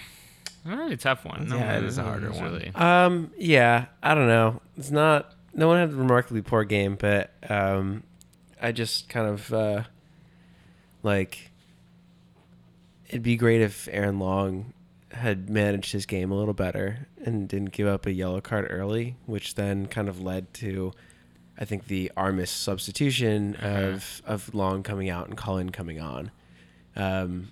[0.64, 1.46] Really tough one.
[1.48, 2.42] No Yeah, it one- is a harder one.
[2.44, 2.72] Really.
[2.74, 4.60] Um, yeah, I don't know.
[4.76, 5.32] It's not.
[5.52, 8.02] No one had a remarkably poor game, but um,
[8.60, 9.82] I just kind of uh,
[11.02, 11.50] like.
[13.08, 14.72] It'd be great if Aaron Long
[15.12, 19.14] had managed his game a little better and didn't give up a yellow card early,
[19.26, 20.92] which then kind of led to,
[21.56, 23.68] I think, the Armas substitution Uh-huh.
[23.68, 26.30] of of Long coming out and Cullen coming on.
[26.96, 27.48] Um,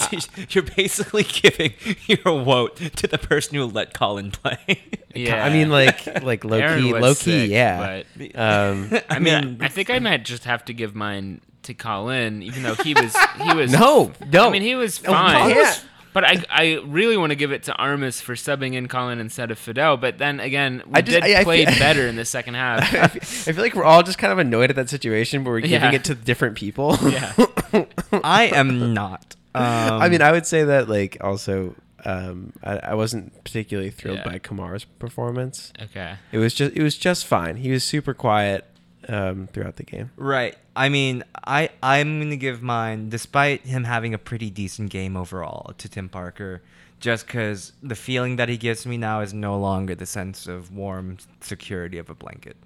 [0.50, 1.72] You're basically giving
[2.06, 4.82] your vote to the person who let Colin play.
[5.14, 5.44] Yeah.
[5.44, 8.02] I mean, like like low Aaron key, was low key, yeah.
[8.16, 12.42] but- Um, I mean, I, think I might just have to give mine to Colin,
[12.42, 14.46] even though he was he was No, no.
[14.48, 15.48] I mean, he was fine.
[15.48, 15.84] you can't.
[16.14, 19.50] But I, I really want to give it to Armas for subbing in Colin instead
[19.50, 19.96] of Fidel.
[19.98, 22.54] But then again, we I just- did I- I play feel- better in the second
[22.54, 23.12] I half.
[23.12, 23.22] feel
[23.52, 25.90] I feel like we're all just kind of annoyed at that situation, but we're giving
[25.92, 25.96] Yeah.
[25.96, 26.96] it to different people.
[27.02, 27.32] yeah,
[28.24, 29.36] I am not.
[29.56, 29.62] Um,
[30.02, 31.74] I mean, I would say that like also,
[32.04, 34.24] um, I, I wasn't particularly thrilled Yeah.
[34.24, 35.72] by Kemar's performance.
[35.82, 36.14] okay.
[36.32, 37.56] It was just it was just fine.
[37.56, 38.64] He was super quiet
[39.08, 40.10] um, throughout the game.
[40.16, 40.56] Right.
[40.76, 45.72] I mean, I I'm gonna give mine, despite him having a pretty decent game overall,
[45.78, 46.62] to Tim Parker,
[47.00, 50.72] just because the feeling that he gives me now is no longer the sense of
[50.74, 52.56] warm security of a blanket,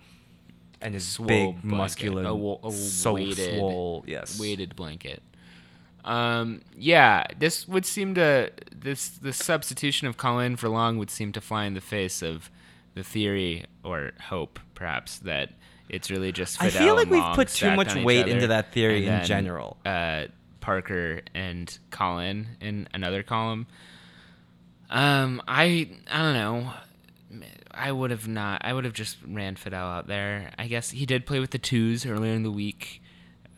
[0.81, 1.77] and his Swole big, blanket.
[1.77, 5.23] muscular, A wo- a so weighted- swole, yes, weighted blanket.
[6.05, 11.33] Um, yeah, this would seem to this the substitution of Colin for Long would seem
[11.33, 12.51] to fly in the face of
[12.95, 15.51] the theory or hope, perhaps that
[15.89, 16.63] it's really just.
[16.63, 19.77] I feel like we've put too much weight other, into that theory in then, general.
[19.85, 20.25] Uh,
[20.61, 23.67] Parker and Colin in another column.
[24.91, 26.73] Um, I I don't know.
[27.71, 28.63] I would have not.
[28.65, 30.53] I would have just ran Fidel out there.
[30.59, 33.03] I guess he did play with the twos earlier in the week.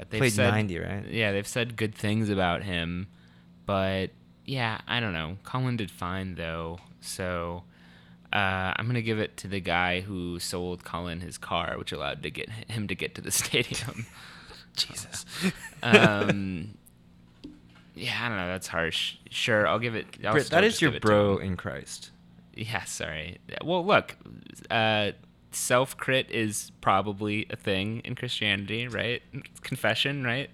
[0.08, 1.06] They've Played said- 90, right?
[1.08, 3.08] Yeah, they've said good things about him,
[3.66, 4.10] but
[4.46, 5.36] yeah, I don't know.
[5.44, 7.64] Colin did fine though, so
[8.32, 12.22] uh, I'm gonna give it to the guy who sold Colin his car, which allowed
[12.22, 14.06] to get him to get to the stadium.
[14.76, 15.24] Jesus.
[15.82, 16.74] um,
[17.94, 18.48] yeah, I don't know.
[18.48, 19.16] That's harsh.
[19.30, 20.06] Sure, I'll give it.
[20.24, 22.10] I'll Brit, that is your give it to bro in Christ.
[22.54, 23.38] Yeah, sorry.
[23.64, 24.16] Well, look,
[24.70, 25.12] uh,
[25.52, 29.22] self crit is probably a thing in Christianity, right?
[29.62, 30.50] Confession, right?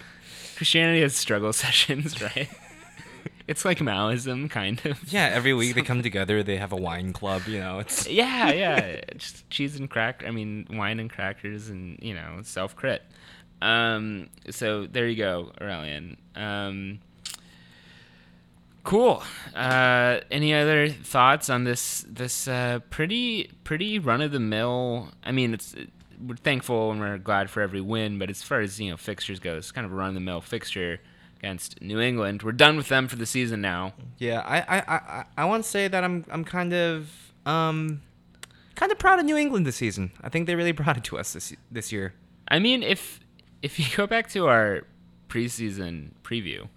[0.56, 2.48] Christianity has struggle sessions, right?
[3.50, 5.12] It's like Maoism, kind of.
[5.12, 6.44] Yeah, every week they come together.
[6.44, 7.42] They have a wine club.
[7.48, 9.00] You know, it's Yeah, yeah.
[9.16, 10.22] Just cheese and crack.
[10.24, 13.02] I mean, wine and crackers, and you know, self crit.
[13.60, 16.16] Um, so there you go, Aurelian.
[16.36, 17.00] Um,
[18.84, 19.24] cool.
[19.52, 22.06] Uh, any other thoughts on this?
[22.08, 25.08] This uh, pretty pretty run of the mill.
[25.24, 25.74] I mean, it's
[26.24, 29.40] we're thankful and we're glad for every win, but as far as you know, fixtures
[29.40, 31.00] go, it's kind of a run of the mill fixture
[31.40, 32.42] against New England.
[32.42, 33.94] We're done with them for the season now.
[34.18, 37.10] Yeah, I I, I, I want to say that I'm I'm kind of
[37.46, 38.02] um
[38.74, 40.12] kind of proud of New England this season.
[40.22, 42.12] I think they really brought it to us this this year.
[42.48, 43.20] I mean, if
[43.62, 44.82] if you go back to our
[45.28, 46.68] preseason preview,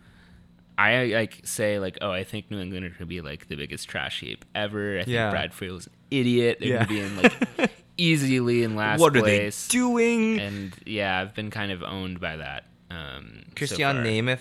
[0.77, 3.89] I like say like, oh, I think New England are gonna be like the biggest
[3.89, 4.99] trash heap ever.
[4.99, 5.29] I think Yeah.
[5.29, 6.57] Brad Friedel's an idiot.
[6.59, 6.85] They're Yeah.
[6.85, 9.01] gonna be in like easily in last place.
[9.01, 10.39] what are they doing?
[10.39, 12.63] And yeah, I've been kind of owned by that.
[12.93, 14.05] Um, Christian far.
[14.05, 14.39] Namath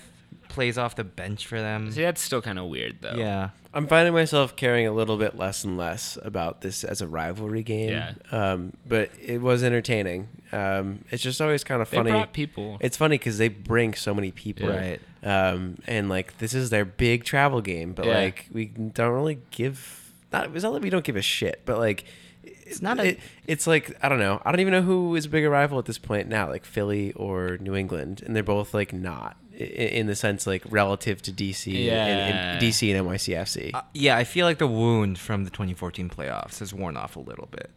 [0.48, 1.90] plays off the bench for them.
[1.90, 3.14] See, that's still kind of weird though.
[3.14, 3.50] Yeah.
[3.74, 7.62] I'm finding myself caring a little bit less and less about this as a rivalry
[7.62, 7.88] game.
[7.88, 8.12] Yeah.
[8.30, 10.28] Um, but it was entertaining.
[10.52, 12.10] Um, it's just always kind of They funny.
[12.10, 12.76] brought people.
[12.82, 14.68] It's funny because they bring so many people.
[14.68, 15.00] Right.
[15.22, 17.92] um, and like this is their big travel game.
[17.94, 18.14] But Yeah.
[18.18, 20.12] like we don't really give.
[20.32, 22.04] Not it's not that we don't give a shit, but like
[22.72, 24.40] it's not a- It, it's like I don't know.
[24.44, 27.12] I don't even know who is a bigger rival at this point now, like Philly
[27.12, 31.32] or New England, and they're both like not i- in the sense like relative to
[31.32, 32.04] DC Yeah.
[32.06, 33.70] and DC and NYCFC.
[33.74, 37.20] Uh, yeah, I feel like the wound from the 2014 playoffs has worn off a
[37.20, 37.70] little bit.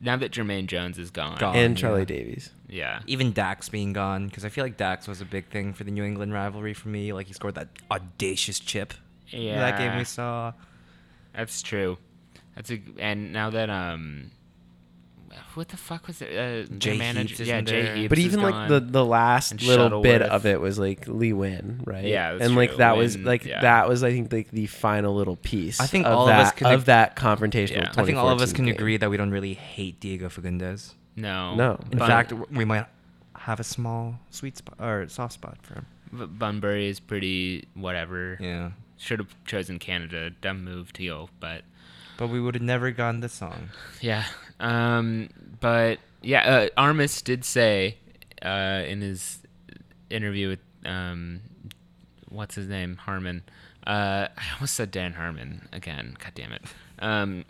[0.00, 1.38] Now that Jermaine Jones is gone.
[1.38, 1.56] Gone.
[1.56, 2.04] and Charlie yeah.
[2.04, 2.50] Davies.
[2.68, 3.00] Yeah.
[3.08, 5.90] Even Dax being gone, because I feel like Dax was a big thing for the
[5.90, 7.12] New England rivalry for me.
[7.12, 8.94] Like he scored that audacious chip.
[9.32, 10.52] in That game we saw.
[11.34, 11.98] That's true.
[12.58, 14.32] That's a and now that um,
[15.54, 16.30] what the fuck was it?
[16.32, 16.34] Uh,
[16.68, 17.96] their Jay manager, Heaps yeah, isn't Jay.
[18.00, 21.30] Heaps But even like the the last And little bit of it was like Lee
[21.32, 22.04] Nguyen, right?
[22.04, 22.78] Yeah, that's and like true.
[22.78, 23.60] that was like yeah.
[23.60, 25.80] that was I think like the final little piece.
[25.80, 27.82] I think of all of that, us can of ag- that confrontational.
[27.82, 27.92] Yeah.
[27.96, 28.74] I think all of us can game.
[28.74, 30.94] agree that we don't really hate Diego Fagundez.
[31.14, 31.78] no, No.
[31.92, 32.86] In Bun- fact, we might
[33.36, 35.86] have a small sweet spot or soft spot for him.
[36.12, 38.36] B- Bunbury is pretty whatever.
[38.40, 38.70] Yeah.
[38.96, 40.30] Should have chosen Canada.
[40.30, 41.62] Dumb move to go, but
[42.18, 43.70] But we would have never gotten the song.
[44.02, 44.24] yeah.
[44.60, 47.96] Um, but yeah, uh, Armas did say
[48.42, 49.38] uh, in his
[50.10, 51.40] interview with um,
[52.28, 53.42] what's his name, Harmon.
[53.86, 56.16] Uh, I almost said Dan Harmon again.
[56.18, 56.62] God damn it.
[56.98, 57.44] Um,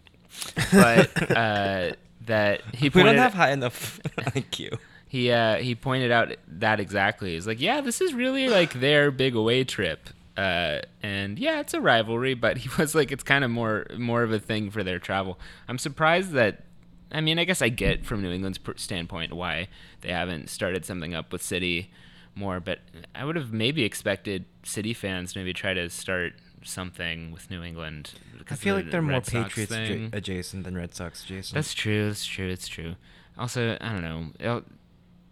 [0.71, 1.93] but uh,
[2.27, 4.79] that he we don't have high enough IQ.
[5.09, 7.35] he uh, he pointed out that exactly.
[7.35, 10.11] He's like, yeah, this is really like their big away trip.
[10.39, 14.23] Uh, and yeah, it's a rivalry, but he was like, it's kind of more more
[14.23, 15.39] of a thing for their travel.
[15.69, 16.65] I'm surprised that.
[17.11, 19.69] I mean, I guess I get from New England's standpoint why
[20.03, 21.91] they haven't started something up with City
[22.35, 22.81] more, but
[23.15, 28.13] I would have maybe expected City fans maybe try to start something with New England.
[28.51, 30.11] I feel of like they're more Sox Patriots thing.
[30.13, 31.55] adjacent than Red Sox adjacent.
[31.55, 32.09] That's true.
[32.09, 32.49] That's true.
[32.49, 32.95] It's true.
[33.39, 34.63] Also, I don't know.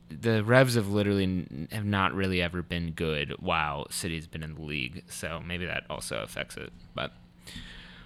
[0.08, 4.62] The Revs have literally have not really ever been good while City's been in the
[4.62, 6.72] league, so maybe that also affects it.
[6.94, 7.12] But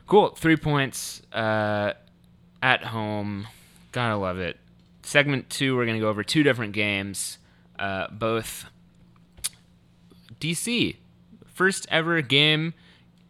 [0.07, 1.93] cool, three points uh,
[2.63, 3.49] at home.
[3.93, 4.59] Gotta love it.
[5.03, 7.39] Segment two, we're gonna go over two different games,
[7.79, 8.67] uh, both
[10.41, 10.97] DC.
[11.47, 12.73] First ever game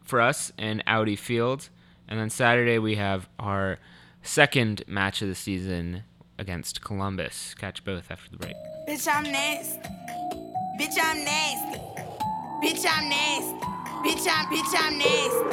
[0.05, 1.69] for us in Audi Field.
[2.09, 3.79] And then Saturday we have our
[4.23, 6.03] second match of the season
[6.41, 7.55] against Columbus.
[7.55, 8.57] Catch both after the break.
[8.89, 9.79] Bitch, I'm nasty.
[10.81, 11.79] Bitch, I'm nasty.
[12.65, 13.55] Bitch, I'm nasty.
[14.03, 15.45] Bitch, I'm bitch, I'm nasty.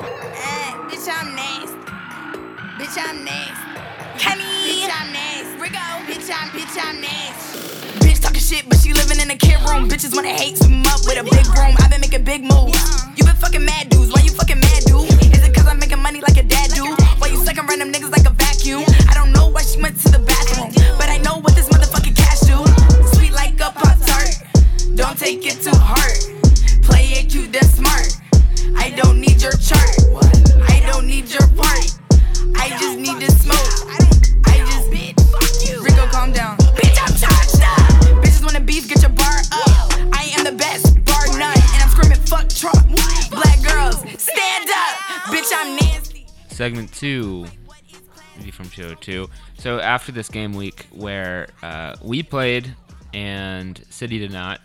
[0.47, 1.77] Eh, bitch, I'm nasty.
[2.79, 3.81] Bitch, I'm nasty.
[4.17, 4.43] Kenny.
[4.65, 5.59] Bitch, I'm nasty.
[5.61, 5.85] Rigo.
[6.07, 7.59] Bitch, I'm bitch, I'm nasty.
[7.99, 9.89] Bitch talking shit, but she living in a kid room.
[9.89, 11.75] Bitches wanna hate, sweep 'em up with a big broom.
[11.79, 12.79] i been making big moves.
[13.17, 14.16] You been fucking mad dudes.
[24.97, 26.17] Don't take it to heart.
[26.81, 28.17] Play it cute, then smart.
[28.75, 29.93] I don't need your chart.
[30.67, 31.85] I don't need your part.
[32.57, 33.69] I just need to smoke.
[34.45, 35.13] I just bitch.
[35.29, 35.83] Fuck you.
[35.83, 36.57] Rico, calm down.
[36.73, 38.25] Bitch, I'm charged up.
[38.25, 39.93] Bitches wanna beef, get your bar up.
[40.11, 41.53] I am the best, bar none.
[41.53, 42.89] And I'm screaming, fuck Trump.
[43.29, 44.97] Black girls, stand up.
[45.29, 46.25] Bitch, I'm nasty.
[46.49, 47.45] Segment two,
[48.51, 49.29] from show two.
[49.59, 52.75] So after this game week where uh, we played
[53.13, 54.59] and City did not,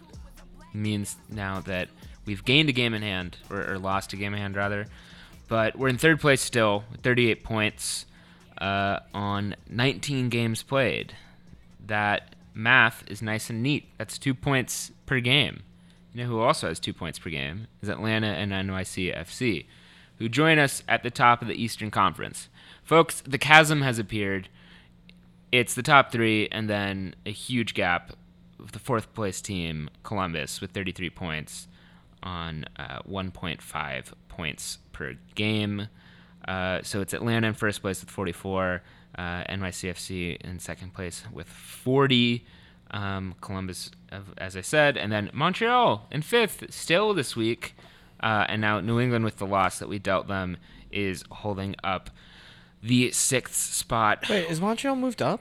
[0.72, 1.88] means now that
[2.24, 4.86] we've gained a game in hand, or, or lost a game in hand rather.
[5.48, 8.06] But we're in third place still, 38 points
[8.58, 11.14] uh, on 19 games played.
[11.84, 13.88] That math is nice and neat.
[13.98, 15.62] That's two points per game.
[16.14, 19.66] You know who also has two points per game is Atlanta and NYCFC,
[20.18, 22.48] who join us at the top of the Eastern Conference.
[22.84, 24.48] Folks, the chasm has appeared.
[25.50, 28.12] It's the top three, and then a huge gap
[28.70, 31.68] the fourth place team, Columbus, with 33 points
[32.22, 35.88] on uh, 1.5 points per game.
[36.46, 38.82] Uh, so it's Atlanta in first place with 44,
[39.18, 42.44] uh, NYCFC in second place with 40,
[42.92, 43.90] um, Columbus,
[44.38, 47.74] as I said, and then Montreal in fifth still this week.
[48.20, 50.56] Uh, and now New England with the loss that we dealt them
[50.92, 52.10] is holding up
[52.80, 54.28] the sixth spot.
[54.28, 55.40] Wait, is Montreal moved up?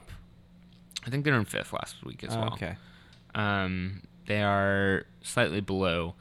[1.06, 2.52] I think they're in fifth last week as Oh, well.
[2.54, 2.76] okay.
[3.34, 6.14] Um, they are slightly below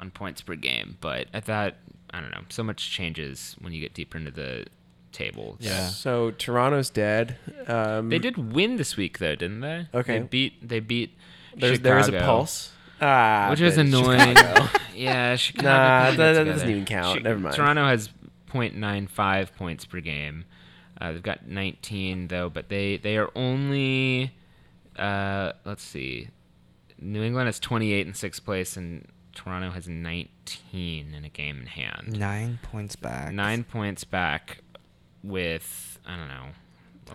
[0.00, 1.74] on points per game, but I thought
[2.10, 2.42] I don't know.
[2.48, 4.66] So much changes when you get deeper into the
[5.12, 5.56] table.
[5.60, 5.88] Yeah.
[5.88, 7.36] So Toronto's dead.
[7.66, 9.88] Um, They did win this week though, didn't they?
[9.94, 10.18] Okay.
[10.20, 10.68] They beat.
[10.68, 11.16] They beat.
[11.56, 12.72] There's, there is a pulse.
[13.00, 14.36] Ah, which is annoying.
[14.36, 14.68] Chicago.
[14.94, 15.68] yeah, Chicago.
[15.68, 16.44] Nah, that- that together.
[16.52, 17.22] doesn't even count.
[17.22, 17.54] Never mind.
[17.56, 18.10] Toronto has
[18.52, 20.44] 0.95 points per game.
[21.00, 24.32] Uh, they've got 19 though, but they they are only.
[24.96, 26.28] Uh, let's see.
[27.00, 31.66] New England has 28 in sixth place, and Toronto has 19 in a game in
[31.66, 32.18] hand.
[32.18, 33.32] Nine points back.
[33.32, 34.58] Nine points back
[35.22, 36.46] with, I don't know,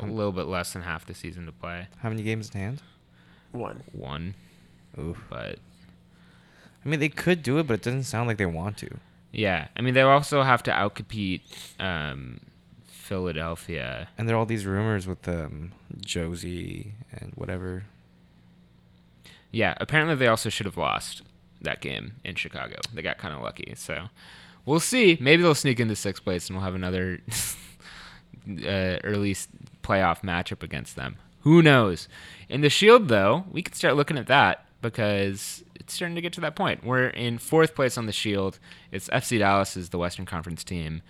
[0.02, 1.88] a little bit less than half the season to play.
[2.00, 2.82] How many games in hand?
[3.52, 3.84] One.
[3.92, 4.34] One,
[5.00, 5.24] Oof.
[5.30, 5.60] but
[6.84, 8.98] I mean, they could do it, but it doesn't sound like they want to.
[9.32, 9.68] yeah.
[9.76, 11.42] I mean, they also have to outcompete
[11.80, 12.40] um,
[12.86, 14.08] Philadelphia.
[14.18, 15.72] And there are all these rumors with um,
[16.02, 17.84] Josie and whatever.
[19.54, 21.22] Yeah, apparently they also should have lost
[21.62, 22.76] that game in Chicago.
[22.94, 23.74] They got kind of lucky.
[23.78, 24.08] So
[24.66, 25.18] we'll see.
[25.22, 27.22] Maybe they'll sneak into sixth place and we'll have another
[28.50, 29.36] uh, early
[29.84, 31.18] playoff matchup against them.
[31.42, 32.08] Who knows?
[32.50, 36.34] In the Shield, though, we can start looking at that because it's starting to get
[36.34, 36.84] to that point.
[36.84, 38.60] We're in fourth place on the Shield.
[38.92, 41.04] It's FC Dallas is the Western Conference team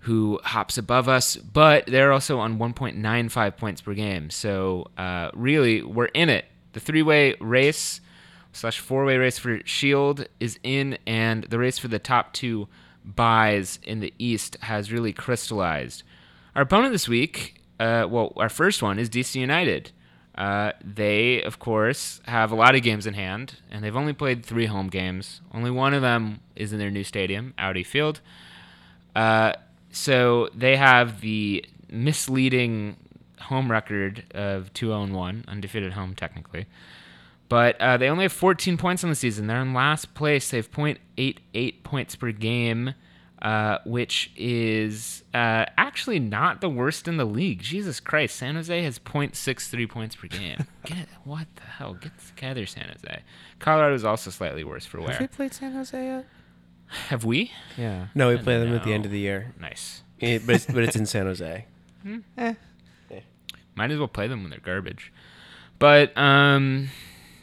[0.00, 4.28] who hops above us, but they're also on 1.95 points per game.
[4.28, 6.44] So uh, really, we're in it.
[6.74, 8.00] The three-way race
[8.52, 12.68] slash four-way race for Shield is in, and the race for the top two
[13.04, 16.02] buys in the East has really crystallized.
[16.54, 19.92] Our opponent this week, uh, well, our first one is DC United.
[20.36, 24.44] Uh, they, of course, have a lot of games in hand, and they've only played
[24.44, 25.40] three home games.
[25.52, 28.20] Only one of them is in their new stadium, Audi Field.
[29.14, 29.52] Uh,
[29.90, 32.96] so they have the misleading
[33.44, 36.66] home record of 2 0 1, undefeated home technically.
[37.48, 39.46] But uh, they only have 14 points on the season.
[39.46, 40.50] They're in last place.
[40.50, 42.94] They have 0.88 points per game,
[43.42, 47.60] uh, which is uh, actually not the worst in the league.
[47.60, 48.36] Jesus Christ.
[48.36, 50.66] San Jose has 0.63 points per game.
[50.84, 51.08] Get it?
[51.24, 51.94] What the hell?
[51.94, 53.22] Get together, San Jose.
[53.58, 55.10] Colorado is also slightly worse for wear.
[55.10, 56.26] Have we played San Jose yet?
[57.08, 57.52] Have we?
[57.76, 58.06] Yeah.
[58.14, 59.54] No, we play them at the end of the year.
[59.60, 60.02] Nice.
[60.18, 61.66] It, but, it's, but it's in San Jose.
[63.74, 65.12] Might as well play them when they're garbage.
[65.78, 66.90] But um,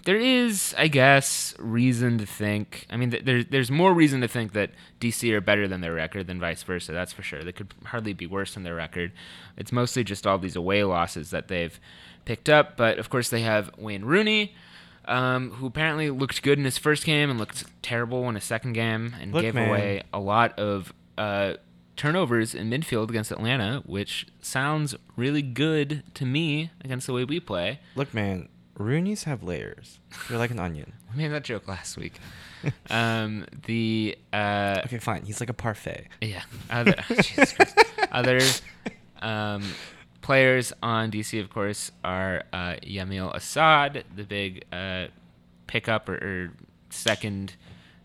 [0.06, 2.88] there is, I guess, reason to think.
[2.90, 5.94] I mean, th- there, there's more reason to think that DC are better than their
[5.94, 6.92] record than vice versa.
[6.94, 7.44] That's for sure.
[7.44, 9.12] They could hardly be worse than their record.
[9.58, 11.78] It's mostly just all these away losses that they've
[12.26, 12.78] picked up.
[12.78, 14.56] But of course, they have Wayne Rooney.
[15.06, 18.74] Um, who apparently looked good in his first game and looked terrible in his second
[18.74, 19.68] game and Look, gave man.
[19.68, 21.56] away a lot of uh,
[22.02, 27.40] turnovers in midfield against Atlanta, which sounds really good to me against the way we
[27.40, 27.80] play.
[27.96, 30.00] Look, man, Rooney's have layers.
[30.28, 30.94] They're like an onion.
[31.14, 32.16] I made that joke last week.
[32.90, 35.26] um, the uh, Okay, fine.
[35.26, 36.08] He's like a parfait.
[36.22, 36.42] yeah,
[36.72, 36.96] other
[38.12, 38.40] other
[39.22, 39.64] um,
[40.24, 45.06] players on DC, of course, are uh, Yamil Asad, the big uh,
[45.68, 46.52] pickup or, or
[46.90, 47.54] second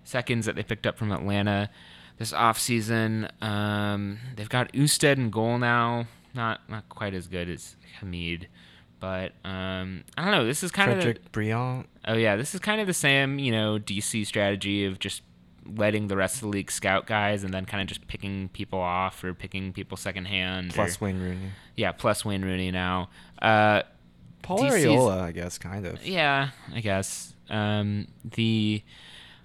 [0.04, 1.70] seconds that they picked up from Atlanta
[2.18, 3.30] this offseason.
[3.42, 6.06] Um, they've got Ousted in goal now.
[6.34, 8.48] Not not quite as good as Hamid,
[9.00, 10.44] but um, I don't know.
[10.46, 11.86] This is kind of Frederic Brillant.
[12.06, 15.22] Oh yeah, this is kind of the same, you know, DC strategy of just
[15.74, 18.78] letting the rest of the league scout guys and then kind of just picking people
[18.78, 20.72] off or picking people secondhand.
[20.74, 21.50] Plus or, Wayne Rooney.
[21.74, 23.08] yeah, plus Wayne Rooney now.
[23.40, 23.82] Uh,
[24.42, 26.04] Paul DC's Arriola, I guess, kind of.
[26.06, 27.34] yeah, I guess.
[27.50, 28.82] Um, the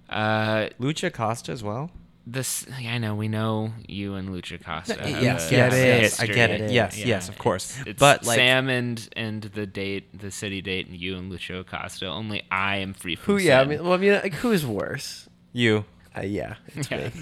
[0.08, 1.90] uh, Lucho Acosta as well.
[2.24, 4.96] This I know we know you and Lucho Acosta.
[5.02, 6.70] yes, yes, yes, I get it.
[6.70, 7.06] Yes, Yeah.
[7.06, 7.76] yes, of course.
[7.84, 11.60] It's But, like- Sam and and the date, the city date, and you and Lucho
[11.60, 12.06] Acosta.
[12.06, 13.42] Only I am free from Who?
[13.42, 13.60] Yeah.
[13.60, 15.28] I mean, well, I mean, like, who is worse?
[15.52, 15.84] You.
[16.16, 17.12] Uh, yeah, it's Yeah, me.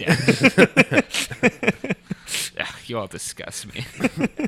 [2.59, 2.67] yeah.
[2.87, 3.85] You all disgust me.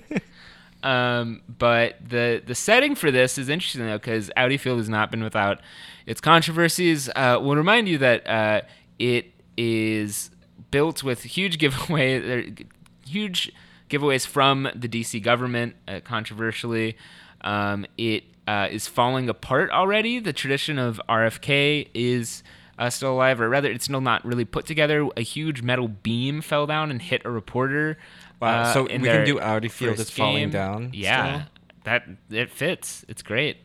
[0.82, 5.10] um, but the the setting for this is interesting though, because Audi Field has not
[5.10, 5.60] been without
[6.06, 7.08] its controversies.
[7.14, 8.60] Uh, we'll remind you that uh,
[8.98, 10.30] it is
[10.72, 12.52] built with huge giveaway,
[13.06, 13.52] huge
[13.88, 15.76] giveaways from the DC government.
[15.86, 16.96] Uh, controversially,
[17.42, 20.18] um, it uh, is falling apart already.
[20.18, 22.42] The tradition of RFK is
[22.78, 25.08] uh, still alive, or rather, it's still not really put together.
[25.16, 27.98] A huge metal beam fell down and hit a reporter.
[28.40, 31.48] Wow, uh, so we can do Audi Field is falling down Yeah, still?
[31.84, 33.04] that it fits.
[33.06, 33.58] It's great.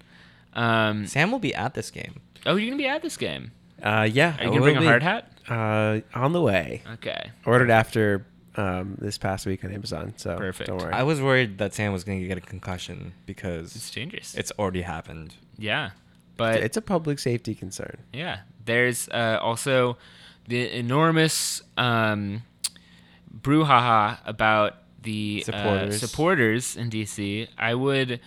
[0.54, 2.22] Um, Sam will be at this game.
[2.46, 3.52] oh, you're gonna be at this game.
[3.82, 4.36] Uh, yeah.
[4.40, 5.32] Are you gonna bring will a hard hat?
[5.48, 6.82] Uh, on the way.
[6.96, 7.32] Okay.
[7.46, 8.26] Ordered after
[8.56, 10.14] um, this past week on Amazon.
[10.18, 10.68] So Perfect.
[10.70, 10.92] Don't worry.
[10.94, 14.36] I was worried that Sam was going to get a concussion because It's dangerous.
[14.36, 15.36] it's already happened.
[15.58, 15.92] yeah,
[16.36, 17.98] but it's a public safety concern.
[18.14, 19.98] Yeah, there's uh, also
[20.48, 22.44] the enormous um,
[23.42, 25.96] brouhaha about the Supporters.
[26.04, 27.48] Uh, supporters in DC.
[27.58, 28.20] I would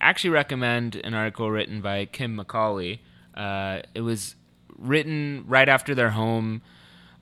[0.00, 3.00] actually recommend an article written by Kim McCauley.
[3.34, 4.34] Uh, it was
[4.78, 6.62] written right after their home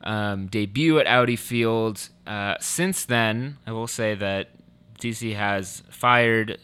[0.03, 2.09] um, debut at Audi Field.
[2.27, 4.51] Uh, since then, I will say that
[4.99, 6.59] DC has fired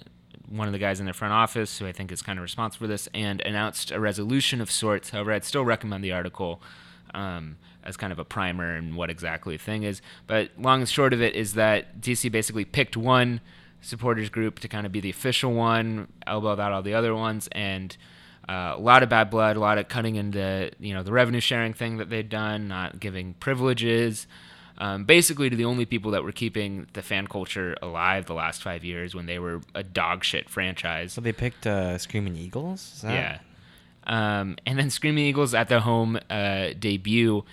[0.48, 2.86] one of the guys in their front office, who I think is kind of responsible
[2.86, 5.10] for this, and announced a resolution of sorts.
[5.10, 6.62] However, I'd still recommend the article
[7.14, 10.00] um, as kind of a primer and what exactly the thing is.
[10.26, 13.40] But long and short of it is that DC basically picked one
[13.80, 17.48] supporters group to kind of be the official one, elbowed out all the other ones,
[17.52, 17.96] and
[18.48, 21.40] uh, a lot of bad blood, a lot of cutting into you know the revenue
[21.40, 24.26] sharing thing that they'd done, not giving privileges.
[24.80, 28.62] Um, basically, to the only people that were keeping the fan culture alive the last
[28.62, 31.12] five years when they were a dog shit franchise.
[31.12, 32.92] So they picked uh, Screaming Eagles.
[32.96, 33.38] Is that- Yeah.
[34.06, 37.44] Um, and then Screaming Eagles at their home uh, debut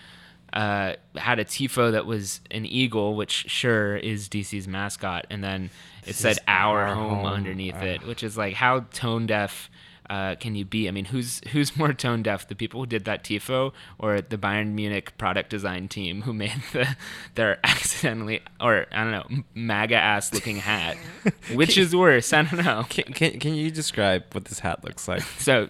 [0.53, 5.69] uh, had a tifo that was an eagle, which sure is DC's mascot, and then
[6.03, 7.25] it This said "our, home, home.
[7.25, 9.69] underneath it, which is like how tone deaf.
[10.09, 10.87] Uh, can you be?
[10.87, 14.37] I mean, who's who's more tone deaf, the people who did that tifo, or the
[14.37, 16.95] Bayern Munich product design team who made the
[17.35, 20.97] their accidentally or I don't know MAGA ass looking hat?
[21.53, 22.31] Which is worse?
[22.33, 22.85] I don't know.
[22.89, 25.21] Can, can, can you describe what this hat looks like?
[25.39, 25.69] So,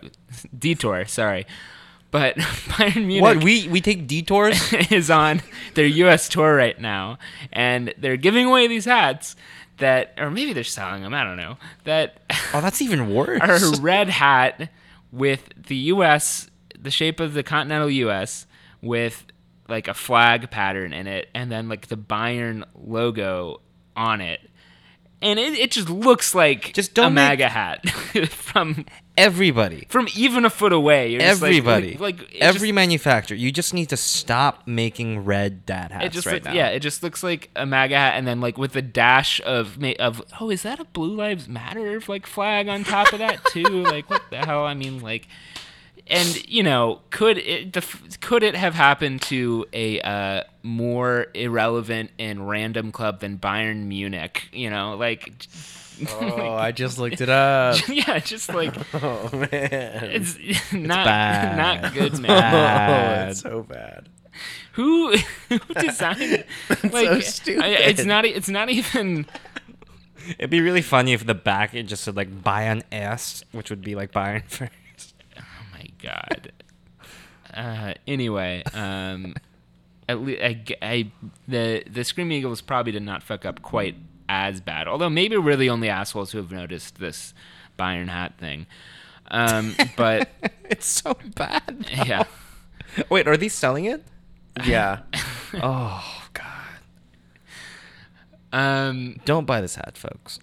[0.58, 1.06] detour.
[1.06, 1.46] Sorry,
[2.12, 4.74] but Bayern Munich what we we take detours?
[4.92, 5.42] is on
[5.74, 6.30] their U.S.
[6.30, 7.18] tour right now,
[7.52, 9.36] and they're giving away these hats
[9.78, 11.14] that, or maybe they're selling them.
[11.14, 11.58] I don't know.
[11.84, 12.20] That
[12.54, 13.42] oh, that's even worse.
[13.42, 14.70] are a red hat
[15.12, 16.50] with the U.S.
[16.80, 18.48] the shape of the continental U.S.
[18.82, 19.26] with
[19.68, 23.62] like a flag pattern in it, and then like the Bayern logo
[23.96, 24.40] on it.
[25.26, 27.90] And it, it just looks like Just don't a make- MAGA hat
[28.30, 28.86] from
[29.18, 29.86] Everybody.
[29.90, 31.10] from even a foot away.
[31.12, 31.98] You're just like- Everybody.
[31.98, 33.38] like, it every just- manufacturer.
[33.38, 36.54] You just need to stop making red dad hats it just right now.
[36.54, 39.80] yeah, it just looks like a MAGA hat, and then like with a dash of
[39.80, 43.44] ma- of oh, is that a Blue Lives Matter like flag on top of that
[43.46, 43.64] too?
[43.84, 44.66] like what the hell?
[44.66, 45.28] I mean, like,
[46.08, 47.84] and you know, could it the,
[48.22, 54.50] could it have happened to a uh, more irrelevant and random club than Bayern Munich?
[54.52, 55.48] You know, like.
[56.12, 57.78] Oh, I just looked it up.
[57.88, 59.50] yeah, just like Oh man,
[60.12, 60.38] it's
[60.74, 61.56] not bad.
[61.84, 63.28] not good, It's man.
[63.28, 64.10] oh, it's so bad.
[64.74, 65.16] Who
[65.48, 66.44] who designed
[66.92, 67.64] like so stupid.
[67.64, 69.26] I- it's not it's not even
[70.38, 73.82] It'd be really funny if the back it just said like Bayern S, which would
[73.82, 74.74] be like Bayern first.
[75.78, 76.52] My god.
[77.54, 79.34] Uh, anyway, um,
[80.10, 81.12] at least I, g- I-
[81.48, 83.96] the the Screaming Eagles probably did not fuck up quite
[84.28, 84.90] as bad.
[84.90, 87.34] Although maybe we're the only assholes who have noticed this
[87.80, 88.66] Bayern hat thing.
[89.32, 90.28] Um, but
[90.70, 91.86] it's so bad.
[92.06, 92.24] yeah,
[93.10, 94.04] Wait, are these selling it?
[94.66, 95.04] Yeah,
[95.54, 96.80] Oh god.
[98.52, 100.40] um, Don't buy this hat, folks.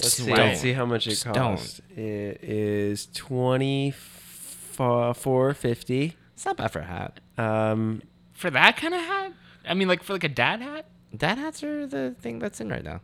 [0.00, 0.26] Let's see.
[0.26, 0.36] Don't.
[0.38, 1.80] Let's see how much it Just costs.
[1.96, 6.16] It is twenty four fifty.
[6.34, 7.20] It's not bad for a hat.
[7.36, 9.32] Um, for that kind of hat.
[9.66, 10.86] I mean, like for like a dad hat.
[11.16, 13.00] Dad hats are the thing that's in right now.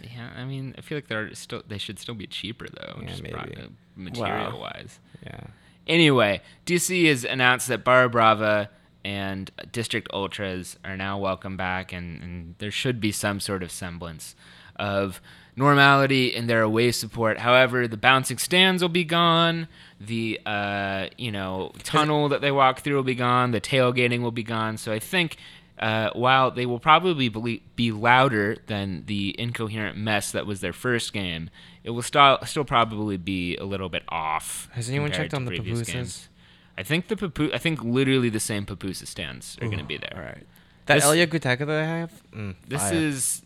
[0.00, 3.08] Yeah, I mean, I feel like they're still they should still be cheaper though, Yeah,
[3.08, 3.34] just maybe.
[3.34, 4.98] pro- material wise.
[5.24, 5.40] Yeah.
[5.86, 8.70] Anyway, DC has announced that Barra Brava
[9.04, 13.70] and District Ultras are now welcome back, and, and there should be some sort of
[13.70, 14.34] semblance
[14.76, 15.20] of
[15.58, 17.38] normality in their away support.
[17.40, 19.68] However, the bouncing stands will be gone.
[20.00, 23.50] The uh, you know tunnel that they walk through will be gone.
[23.50, 24.76] The tailgating will be gone.
[24.78, 25.36] So I think.
[25.80, 30.72] Uh, while they will probably be, be louder than the incoherent mess that was their
[30.72, 31.48] first game,
[31.84, 34.68] it will still still probably be a little bit off.
[34.72, 35.86] Has anyone checked on the pupusas?
[35.92, 36.28] games.
[36.76, 39.98] I think the papu- I think literally the same pupusa stands are going to be
[39.98, 40.14] there.
[40.16, 40.44] all right.
[40.86, 42.12] That This- El Yucateca that I have.
[42.34, 42.94] Mm, This fire.
[42.94, 43.42] is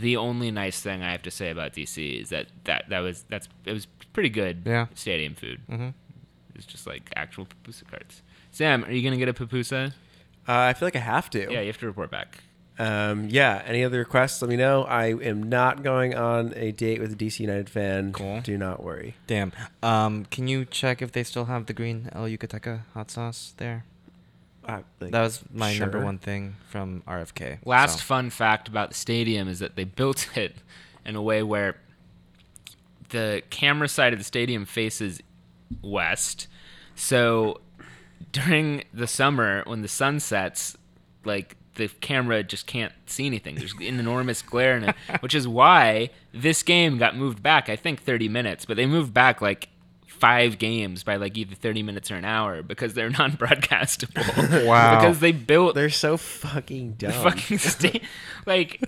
[0.00, 3.24] the only nice thing I have to say about DC is that that that was
[3.28, 4.62] that's it was pretty good.
[4.64, 4.86] Yeah.
[4.94, 5.60] Stadium food.
[5.70, 5.94] Mhm.
[6.54, 8.22] It's just like actual pupusa carts.
[8.50, 9.92] Sam, are you gonna get a pupusa?
[10.48, 11.52] Uh, I feel like I have to.
[11.52, 12.38] Yeah, you have to report back.
[12.78, 13.62] Um, yeah.
[13.66, 14.40] Any other requests?
[14.42, 14.82] Let me know.
[14.84, 18.12] I am not going on a date with a DC United fan.
[18.12, 18.40] Cool.
[18.40, 19.14] Do not worry.
[19.26, 19.52] Damn.
[19.82, 23.84] Um, can you check if they still have the green El Yucateca hot sauce there?
[24.66, 27.58] Uh, like, That was my number one thing from RFK.
[27.64, 28.04] Last so.
[28.04, 30.56] fun fact about the stadium is that they built it
[31.04, 31.76] in a way where
[33.10, 35.20] the camera side of the stadium faces
[35.82, 36.46] west.
[36.94, 37.60] So
[38.30, 40.76] during the summer when the sun sets,
[41.24, 43.56] like the camera just can't see anything.
[43.56, 47.68] There's an enormous glare in it, which is why this game got moved back.
[47.68, 49.68] I think 30 minutes, but they moved back like
[50.22, 54.66] five games by like either 30 minutes or an hour because they're non-broadcastable.
[54.68, 55.00] Wow.
[55.00, 57.10] because they built They're so fucking dumb.
[57.10, 58.04] fucking state
[58.46, 58.80] like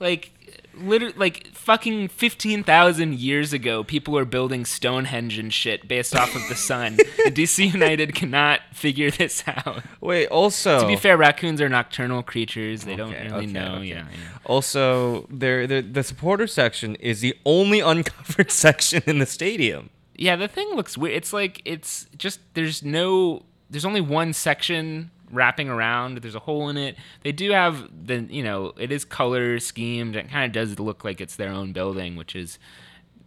[0.00, 0.30] like
[0.74, 6.42] literally like fucking 15,000 years ago people were building Stonehenge and shit based off of
[6.50, 6.98] the sun.
[7.24, 9.82] And DC United cannot figure this out.
[10.00, 10.26] Wait.
[10.26, 12.84] Also, To be fair, raccoons are nocturnal creatures.
[12.84, 13.74] They don't really okay, know.
[13.76, 13.84] okay.
[13.86, 14.38] Yeah, yeah.
[14.44, 19.88] Also, there the, the supporter section is the only uncovered section in the stadium.
[20.16, 21.16] Yeah, the thing looks weird.
[21.16, 26.18] It's like it's just there's no there's only one section wrapping around.
[26.18, 26.96] There's a hole in it.
[27.22, 30.14] They do have the you know it is color schemed.
[30.16, 32.58] It kind of does look like it's their own building, which is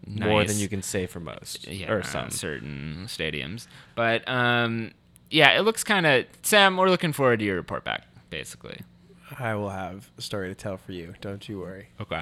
[0.07, 1.67] More than you can say for most.
[1.67, 2.29] yeah, or some.
[2.29, 3.65] certain stadiums.
[3.95, 4.91] But um,
[5.31, 6.77] yeah, it looks kind of Sam.
[6.77, 8.81] We're looking forward to your report back, basically.
[9.39, 11.15] I will have a story to tell for you.
[11.19, 11.87] Don't you worry.
[11.99, 12.21] Okay.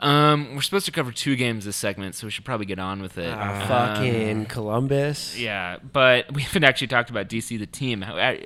[0.00, 3.02] Um, we're supposed to cover two games this segment, so we should probably get on
[3.02, 3.32] with it.
[3.36, 5.38] Ah, Um, fucking Columbus.
[5.38, 8.02] Yeah, but we haven't actually talked about DC the team.
[8.02, 8.36] Who, uh,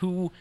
[0.00, 0.32] who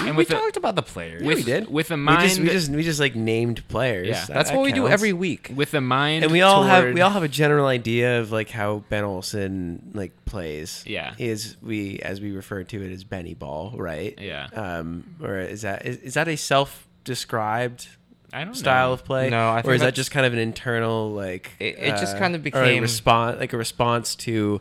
[0.00, 1.22] and we with the, talked about the players.
[1.22, 1.68] with we did.
[1.70, 4.08] with a We mind just we just we just like named players.
[4.08, 4.14] Yeah.
[4.26, 5.52] That- That's that what we do every week.
[5.54, 8.48] with a mind And we all have we all have a general idea of like
[8.50, 10.84] how Ben Olsen like plays.
[10.86, 11.14] Yeah.
[11.18, 14.18] Is we as we refer to it as Benny Ball, right?
[14.18, 14.48] Yeah.
[14.54, 17.86] Um, or is that is, is that a self-described
[18.32, 18.92] I don't style know.
[18.94, 19.30] of play?
[19.30, 21.52] No, I or is that just kind of an internal like?
[21.58, 24.60] It- it just uh, kind of or a became- response, like a response to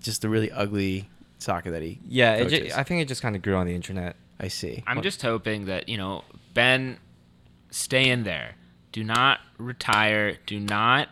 [0.00, 1.08] just the really ugly
[1.38, 1.98] soccer that he.
[2.08, 2.68] Yeah, it coaches.
[2.72, 4.16] ju- I think it just kind of grew on the internet.
[4.40, 4.84] I see.
[4.86, 6.22] I'm just hoping that you know
[6.54, 6.98] Ben,
[7.70, 8.54] stay in there.
[8.92, 10.36] Do not retire.
[10.46, 11.08] Do not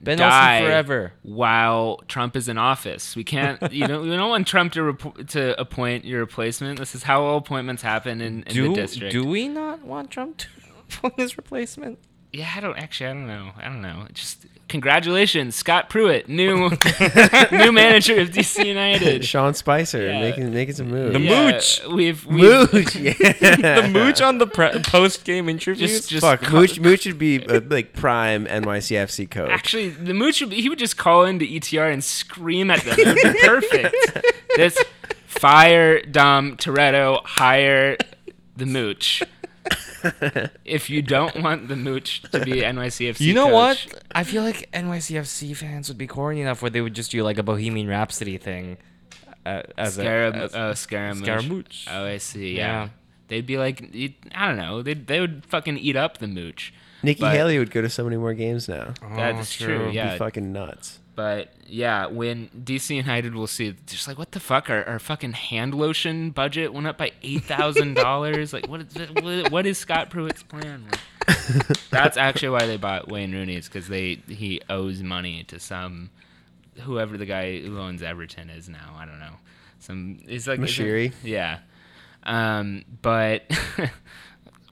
[0.00, 1.12] Ben die Olsen forever.
[1.22, 3.16] while Trump is in office.
[3.16, 3.60] We can't.
[3.72, 6.78] You know, we don't want Trump to rep- to appoint your replacement.
[6.78, 9.12] This is how all appointments happen in, in Do the district.
[9.12, 10.46] do we not want Trump to
[10.98, 11.98] appoint his replacement?
[12.32, 13.08] Yeah, I don't actually.
[13.08, 13.50] I don't know.
[13.56, 14.06] I don't know.
[14.12, 16.68] Just congratulations, Scott Pruitt, new
[17.50, 19.24] new manager of DC United.
[19.24, 20.20] Sean Spicer Yeah.
[20.20, 21.14] making making some moves.
[21.14, 21.80] The Yeah, mooch.
[21.90, 23.12] We've, we've Mooch, yeah.
[23.80, 25.90] the mooch on the pre- post game interviews.
[25.90, 29.48] Just- just- Fuck, Mooch, Mooch would be uh, like prime NYCFC coach.
[29.50, 32.94] Actually, the mooch would, be, he would just call into ETR and scream at them.
[32.96, 33.96] Be perfect.
[34.54, 34.76] this
[35.26, 37.96] fire Dom Toretto, hire
[38.54, 39.22] the mooch.
[40.64, 44.02] If you don't want the mooch to be NYCFC, you know coach, what?
[44.12, 47.38] I feel like NYCFC fans would be corny enough where they would just do like
[47.38, 48.76] a Bohemian Rhapsody thing.
[49.46, 51.22] Uh, as Scarab- a, as, oh, Scaramouche.
[51.24, 51.86] Scaramouche.
[51.90, 52.56] Oh, I see.
[52.56, 52.82] Yeah.
[52.84, 52.88] Yeah.
[53.28, 53.82] They'd be like,
[54.34, 54.82] I don't know.
[54.82, 56.72] They they would fucking eat up the mooch.
[57.02, 58.94] Nikki but- Haley would go to so many more games now.
[59.16, 59.66] That's true.
[59.66, 59.82] true.
[59.84, 60.12] It'd Yeah.
[60.12, 60.98] be fucking nuts.
[61.18, 65.32] But yeah, when DC United will see, just like what the fuck, our, our fucking
[65.32, 68.52] hand lotion budget went up by eight thousand dollars.
[68.52, 70.86] like what is what, what is Scott Pruitt's plan?
[70.88, 75.58] Like, that's actually why they bought Wayne Rooney is because they he owes money to
[75.58, 76.10] some
[76.82, 78.94] whoever the guy who owns Everton is now.
[78.96, 79.34] I don't know.
[79.80, 81.12] Some he's like Moshiri?
[81.24, 81.58] Yeah.
[82.22, 83.42] Um, but.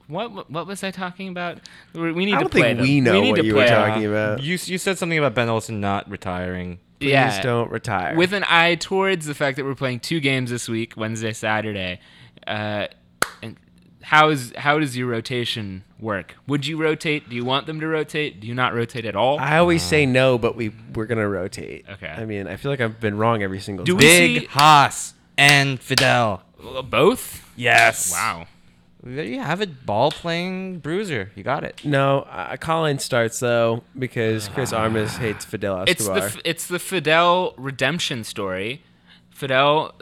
[0.07, 1.59] What, what was I talking about?
[1.93, 2.87] We we need I to don't play think them.
[2.87, 3.87] we know need what to you were play them.
[3.89, 4.41] talking about.
[4.41, 6.79] You you said something about Ben Olsen not retiring.
[6.99, 7.41] Please yeah.
[7.43, 8.15] don't retire.
[8.15, 11.99] with an eye towards the fact that we're playing two games this week, Wednesday, Saturday.
[12.47, 12.87] Uh,
[13.43, 13.55] and
[14.01, 16.35] how is how does your rotation work?
[16.47, 17.29] Would you rotate?
[17.29, 18.39] Do you want them to rotate?
[18.39, 19.37] Do you not rotate at all?
[19.39, 21.85] I always say no, but we we're gonna rotate.
[21.89, 22.07] Okay.
[22.07, 23.97] I mean, I feel like I've been wrong every single Do time.
[23.97, 26.43] we Big see- Haas and Fidel.
[26.89, 27.47] Both?
[27.55, 28.11] Yes.
[28.11, 28.47] Wow.
[29.03, 29.85] There you have it.
[29.85, 31.31] Ball playing bruiser.
[31.35, 31.81] You got it.
[31.85, 37.53] No, uh, Collin starts though because Chris Armas hates Fidel It's the it's the Fidel
[37.57, 38.81] redemption story.
[39.29, 39.93] Fidel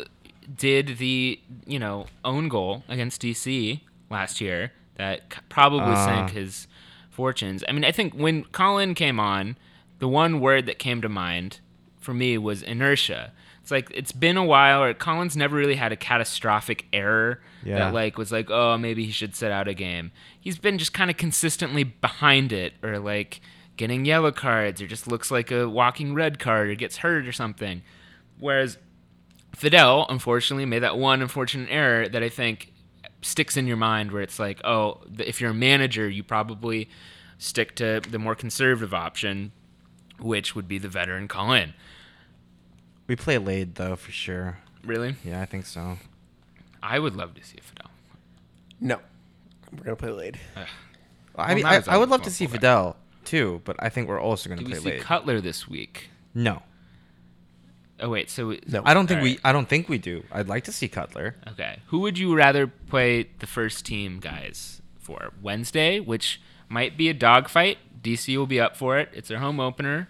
[0.55, 6.05] did the you know own goal against DC last year that probably Ah.
[6.05, 6.67] sank his
[7.09, 7.63] fortunes.
[7.67, 9.57] I mean, I think when Collin came on,
[9.99, 11.59] the one word that came to mind
[11.99, 13.31] for me was inertia.
[13.65, 17.79] It's like it's been a while, or Collin's never really had a catastrophic error Yeah.
[17.79, 20.11] that like was like, oh, maybe he should sit out a game.
[20.39, 23.41] He's been just kind of consistently behind it, or like
[23.75, 27.31] getting yellow cards, or just looks like a walking red card, or gets hurt or
[27.31, 27.81] something.
[28.39, 28.77] Whereas
[29.55, 32.71] Fidel, unfortunately, made that one unfortunate error that I think
[33.23, 36.87] sticks in your mind where it's like, oh, if you're a manager, you probably
[37.39, 39.53] stick to the more conservative option,
[40.19, 41.73] which would be the veteran call in.
[43.07, 44.57] We play Lade though for sure.
[44.83, 45.15] Really?
[45.23, 45.97] Yeah, I think so.
[46.81, 47.89] I would love to see Fidel.
[48.79, 48.99] no,
[49.71, 50.39] we're gonna play Lade.
[51.35, 53.89] I mean, not I, as I would love to see but- Fidel too, but I
[53.89, 55.01] think we're also going Do to we play see Lade.
[55.01, 56.09] Cutler this week?
[56.33, 56.61] no,
[57.99, 58.81] Oh wait, so No.
[58.83, 59.39] I don't think we.
[59.43, 60.23] I don't think we do.
[60.31, 61.35] I'd like to see Cutler.
[61.51, 61.79] Okay.
[61.87, 65.31] Who would you rather play the first team guys for?
[65.41, 67.77] Wednesday, which might be a dogfight.
[68.01, 69.09] DC will be up for it.
[69.13, 70.09] It's their home opener.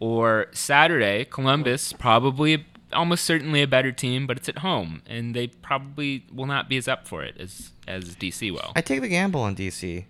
[0.00, 5.46] Or Saturday, Columbus, probably almost certainly a better team, but it's at home and they
[5.46, 8.72] probably will not be as up for it as as DC will.
[8.74, 10.04] I take the gamble on DC.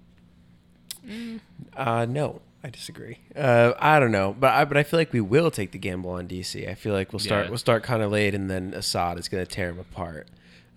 [1.76, 3.18] Uh, no, I disagree.
[3.34, 6.10] Uh, I don't know, but I but I feel like we will take the gamble
[6.10, 6.68] on DC.
[6.68, 7.50] I feel like we'll start Yeah.
[7.50, 10.28] we'll start kind of late, and then Asad is going to tear him apart.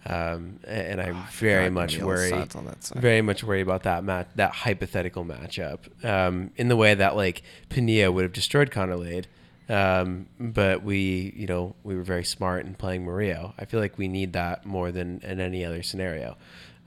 [0.06, 3.02] Um, and I'm very much Neil worried, Asad's on that side.
[3.02, 5.80] very much worried about that match, that hypothetical matchup.
[6.06, 9.28] Um, in the way that like Pania would have destroyed Connor Lade,
[9.70, 13.54] Um, but we, you know, we were very smart in playing Murillo.
[13.58, 16.36] I feel like we need that more than in any other scenario.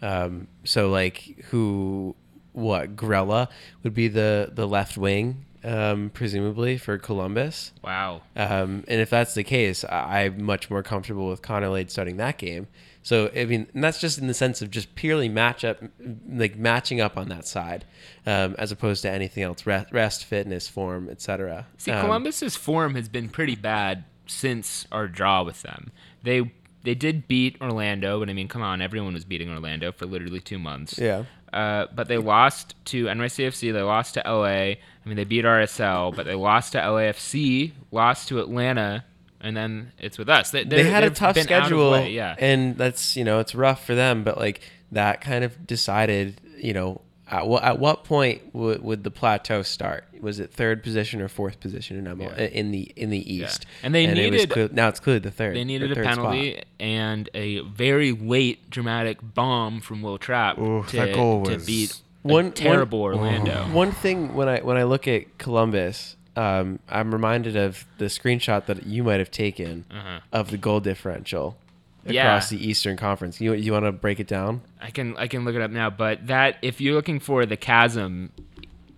[0.03, 2.15] Um, so like who,
[2.53, 3.49] what Grella
[3.83, 7.73] would be the the left wing, um, presumably for Columbus.
[7.83, 8.21] Wow.
[8.37, 12.19] Um, and if that's the case, I- I'm much more comfortable with Connor Lade starting
[12.19, 12.67] that game.
[13.07, 15.81] So I mean, and that's just in the sense of just purely match up,
[16.29, 17.85] like matching up on that side,
[18.27, 21.69] um, as opposed to anything else, rest, rest fitness, form, etc.
[21.79, 25.93] See, Um, Columbus's form has been pretty bad since our draw with them.
[26.25, 26.51] They
[26.83, 30.41] they did beat Orlando, but I mean, come on, everyone was beating Orlando for literally
[30.41, 30.99] two months.
[30.99, 31.27] Yeah.
[31.53, 33.73] Uh, but they lost to NYCFC.
[33.73, 34.43] They lost to LA.
[34.43, 39.05] I mean, they beat RSL, but they lost to LAFC, lost to Atlanta,
[39.47, 40.51] and then it's with us.
[40.51, 42.35] They, they had a tough been out of schedule, way, Yeah.
[42.39, 44.25] and that's you know it's rough for them.
[44.25, 44.61] But like
[44.93, 49.63] that kind of decided, you know, at what at what point would, would the plateau
[49.63, 50.05] start?
[50.21, 52.45] Was it third position or fourth position in ML, Yeah.
[52.47, 53.67] in the in the East?
[53.83, 55.55] And they it was needed- clear- now it's clearly the third.
[55.57, 56.17] They needed the a third spot.
[56.33, 61.59] penalty and a very late dramatic bomb from Will Trapp Ooh, to, that goal to
[61.59, 63.65] beat a One- terrible one- Orlando.
[63.73, 68.67] One thing when I when I look at Columbus, um, I'm reminded of the screenshot
[68.67, 70.21] that you might have taken Uh-huh.
[70.33, 71.57] of the goal differential
[72.05, 72.23] Yeah.
[72.27, 73.41] across the Eastern Conference.
[73.41, 74.61] You you want to break it down?
[74.81, 77.57] I can I can look it up now, but that if you're looking for the
[77.57, 78.31] chasm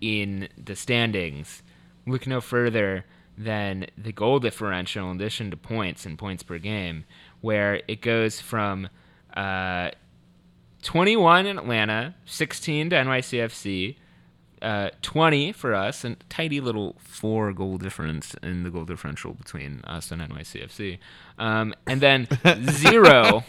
[0.01, 1.63] in the standings,
[2.05, 3.05] look no further
[3.37, 7.05] than the goal differential in addition to points and points per game,
[7.41, 8.89] where it goes from
[9.35, 9.89] uh,
[10.83, 13.95] 21 in Atlanta, 16 to NYCFC,
[14.61, 19.81] uh, 20 for us, and tidy little four goal difference in the goal differential between
[19.85, 20.99] us and NYCFC,
[21.37, 22.27] um, and then
[22.71, 23.43] zero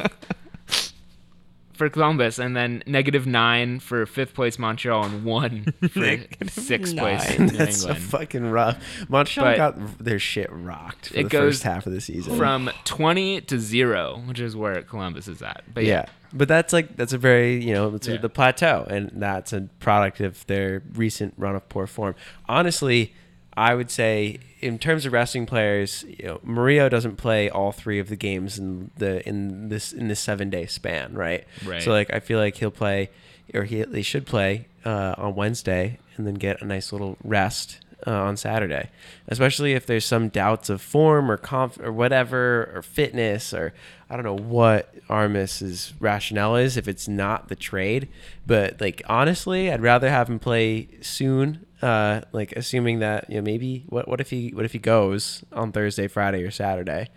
[1.80, 6.18] for Columbus, and then negative nine for fifth place Montreal, and one for
[6.48, 8.76] sixth place New That's so fucking rough.
[9.08, 12.36] Montreal But- got their shit rocked for It the goes first half of the season.
[12.36, 15.64] From 20 to zero, which is where Columbus is at.
[15.72, 16.04] But yeah.
[16.34, 18.18] But that's like that's a very you know it's Yeah.
[18.18, 22.14] the plateau, and that's a product of their recent run of poor form.
[22.48, 23.14] Honestly,
[23.56, 27.98] I would say in terms of resting players, you know, Murillo doesn't play all three
[27.98, 31.46] of the games in the in this in this seven day span, right?
[31.64, 31.82] Right.
[31.82, 33.10] So like I feel like he'll play,
[33.54, 37.80] or he they should play uh, on Wednesday, and then get a nice little rest
[38.06, 38.90] uh, on Saturday,
[39.28, 43.72] especially if there's some doubts of form or conf or whatever or fitness or
[44.08, 48.08] I don't know what Armas's rationale is if it's not the trade.
[48.46, 51.64] But like honestly, I'd rather have him play soon.
[51.82, 55.42] Uh, like assuming that you know maybe what what if he what if he goes
[55.52, 57.08] on Thursday, Friday, or Saturday?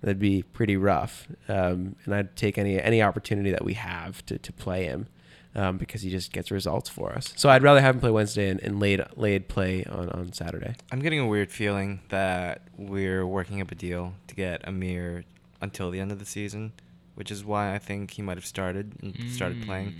[0.00, 1.26] That'd be pretty rough.
[1.48, 5.08] Um, and I'd take any any opportunity that we have to, to play him
[5.54, 7.32] um, because he just gets results for us.
[7.36, 10.74] So I'd rather have him play Wednesday and, and Lade, Lade play on, on Saturday.
[10.90, 15.24] I'm getting a weird feeling that we're working up a deal to get Amir
[15.60, 16.72] until the end of the season,
[17.14, 19.94] which is why I think he might have started and started playing.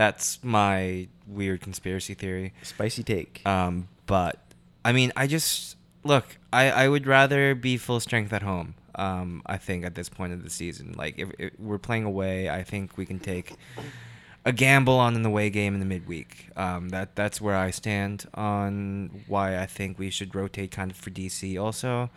[0.00, 2.54] That's my weird conspiracy theory.
[2.62, 3.46] Spicy take.
[3.46, 4.38] Um, but
[4.82, 6.38] I mean, I just look.
[6.50, 8.76] I, I would rather be full strength at home.
[8.94, 12.48] Um, I think at this point of the season, like if, if we're playing away,
[12.48, 13.56] I think we can take
[14.46, 16.48] a gamble on an away game in the midweek.
[16.56, 20.96] Um, that that's where I stand on why I think we should rotate kind of
[20.96, 21.62] for DC.
[21.62, 22.08] Also,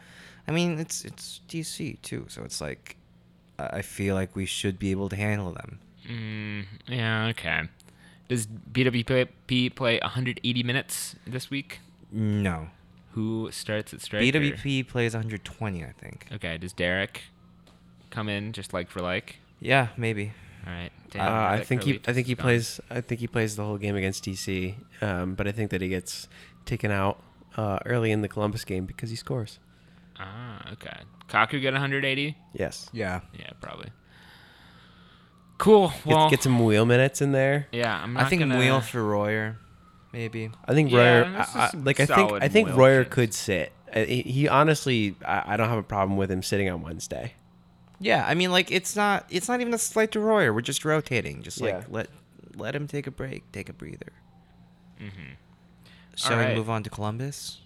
[0.47, 2.95] I mean it's it's DC too, so it's like
[3.59, 5.79] I feel like we should be able to handle them.
[6.09, 7.63] Mm, yeah, okay.
[8.29, 11.79] Does BWP play 180 minutes this week?
[12.11, 12.69] No,
[13.11, 14.25] Who starts at striker?
[14.25, 16.27] BWP plays 120, I think.
[16.31, 17.23] Okay, does Derrick
[18.11, 19.37] come in just like for like?
[19.59, 20.33] Yeah, maybe.
[20.65, 20.91] All right.
[21.15, 22.43] Uh, I think he I think he gone.
[22.43, 25.81] plays I think he plays the whole game against DC, um, but I think that
[25.81, 26.27] he gets
[26.65, 27.21] taken out
[27.57, 29.59] uh, early in the Columbus game because he scores.
[30.17, 31.01] Ah, okay.
[31.27, 32.37] Kaku get 180?
[32.53, 32.89] Yes.
[32.93, 33.21] Yeah.
[33.37, 33.89] Yeah, probably.
[35.57, 35.89] Cool.
[35.89, 37.67] Get, Well, get some wheel minutes in there.
[37.71, 38.57] yeah, I'm not I think gonna...
[38.57, 39.57] Wheel for Royer,
[40.11, 40.51] maybe.
[40.65, 43.13] I think Yeah, Royer, this I, I, is like I think I think Royer chance.
[43.13, 43.71] could sit.
[43.93, 47.33] He, he honestly, I, I don't have a problem with him sitting on Wednesday.
[47.99, 50.51] Yeah, I mean, like it's not it's not even a slight to Royer.
[50.53, 51.43] We're just rotating.
[51.43, 51.83] Just like Yeah.
[51.89, 52.07] let
[52.55, 54.11] let him take a break, take a breather.
[54.99, 55.33] Mm-hmm.
[56.15, 56.49] Shall Alright.
[56.49, 57.59] we move on to Columbus?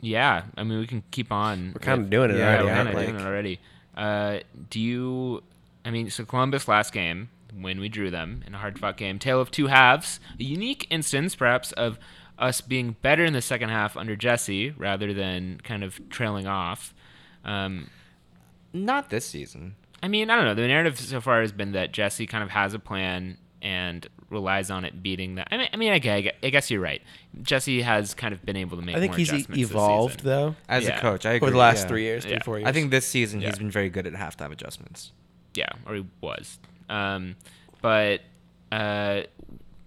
[0.00, 1.72] Yeah, I mean, we can keep on.
[1.74, 3.02] We're kinda doing it yeah, already, we're kinda we?
[3.06, 3.60] doing it already.
[3.96, 4.38] Uh,
[4.70, 5.42] do you?
[5.86, 9.18] I mean, so Columbus last game when we drew them in a hard fought game,
[9.18, 11.98] tale of two halves, a unique instance perhaps of
[12.38, 16.92] us being better in the second half under Jesse rather than kind of trailing off.
[17.44, 17.88] Um,
[18.74, 19.76] Not this season.
[20.02, 20.54] I mean, I don't know.
[20.54, 24.70] The narrative so far has been that Jesse kind of has a plan and relies
[24.70, 25.48] on it beating that.
[25.50, 27.00] I mean, I mean, I guess, I guess you're right.
[27.42, 28.96] Jesse has kind of been able to make.
[28.96, 30.98] I think more he's adjustments evolved though As Yeah.
[30.98, 31.46] a coach, I agree.
[31.46, 31.88] over the last yeah.
[31.88, 32.42] three years, three Yeah.
[32.42, 32.68] four years.
[32.68, 33.48] I think this season Yeah.
[33.48, 35.12] he's been very good at halftime adjustments.
[35.56, 36.58] Yeah, or he was.
[36.88, 37.36] Um,
[37.82, 38.20] but
[38.70, 39.22] uh,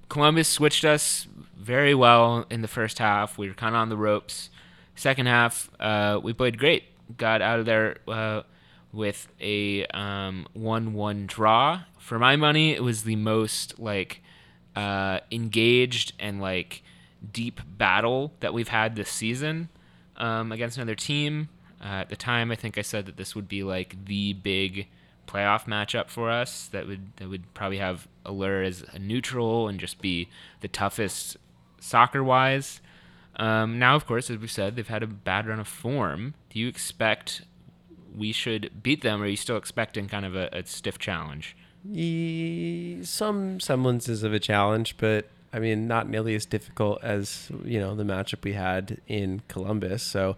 [0.09, 3.38] Columbus switched us very well in the first half.
[3.38, 4.49] We were kind of on the ropes.
[4.95, 6.84] Second half, uh, we played great.
[7.17, 8.41] Got out of there uh,
[8.91, 11.82] with a um, one-one draw.
[11.97, 14.22] For my money, it was the most like
[14.76, 16.84] uh, engaged and like
[17.32, 19.70] deep battle that we've had this season
[20.17, 21.49] um, against another team.
[21.82, 24.88] Uh, at the time, I think I said that this would be like the big
[25.30, 26.67] playoff matchup for us.
[26.67, 30.27] That would that would probably have Allure as a neutral and just be
[30.61, 31.38] the toughest
[31.80, 32.82] soccer wise.
[33.38, 36.34] Um, now, of course, as we said, they've had a bad run of form.
[36.49, 37.43] Do you expect
[38.15, 41.55] we should beat them, or are you still expecting kind of a, a stiff challenge?
[43.05, 47.95] Some semblances of a challenge, but I mean, not nearly as difficult as you know
[47.95, 50.03] the matchup we had in Columbus.
[50.03, 50.36] So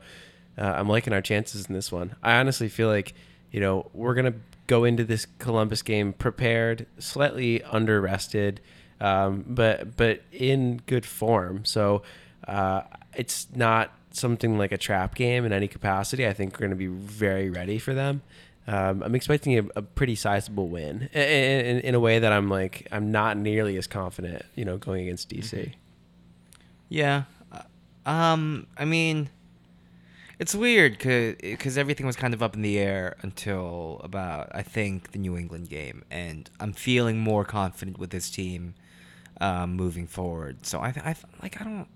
[0.57, 2.15] uh, I'm liking our chances in this one.
[2.21, 3.15] I honestly feel like
[3.51, 4.35] you know we're gonna
[4.71, 8.61] go into this Columbus game prepared, slightly under rested,
[9.01, 11.65] um, but but in good form.
[11.65, 12.03] So
[12.47, 16.25] uh, it's not something like a trap game in any capacity.
[16.25, 18.21] I think we're going to be very ready for them.
[18.65, 22.47] Um, I'm expecting a, a pretty sizable win in, in, in a way that I'm
[22.49, 25.73] like I'm not nearly as confident, you know, going against DC.
[26.87, 27.23] Yeah.
[27.51, 27.63] Uh,
[28.05, 29.29] Um, I mean,
[30.41, 35.11] it's weird because everything was kind of up in the air until about, I think,
[35.11, 36.03] the New England game.
[36.09, 38.73] And I'm feeling more confident with this team
[39.39, 40.65] um, moving forward.
[40.65, 41.87] So I, I, like, I don't,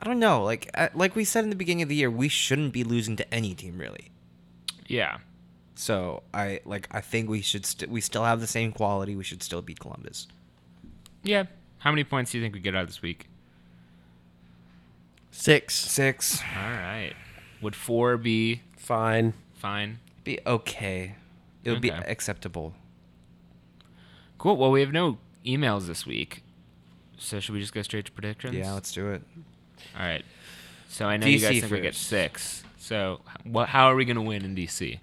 [0.00, 0.42] I don't know.
[0.42, 3.14] Like, uh, like we said in the beginning of the year, we shouldn't be losing
[3.16, 4.10] to any team, really.
[4.88, 5.18] Yeah,
[5.74, 9.14] So I, like, I think we should, st- we still have the same quality.
[9.16, 10.26] We should still beat Columbus.
[11.22, 11.44] yeah.
[11.78, 13.28] How many points do you think we get out of this week?
[15.30, 16.40] Six, Six.
[16.56, 17.12] All right.
[17.62, 19.32] Would four be fine.
[19.54, 20.00] fine?
[20.24, 21.14] Be okay.
[21.64, 22.04] It'll be Okay.
[22.10, 22.74] acceptable.
[24.38, 24.56] Cool.
[24.56, 26.42] Well, we have no emails this week,
[27.16, 28.54] so should we just go straight to predictions?
[28.56, 29.22] Yeah, let's do it.
[29.96, 30.24] All right.
[30.88, 32.08] So I know you guys think we get first.
[32.08, 32.64] six.
[32.78, 33.68] So what?
[33.68, 34.98] How are we gonna win in DC?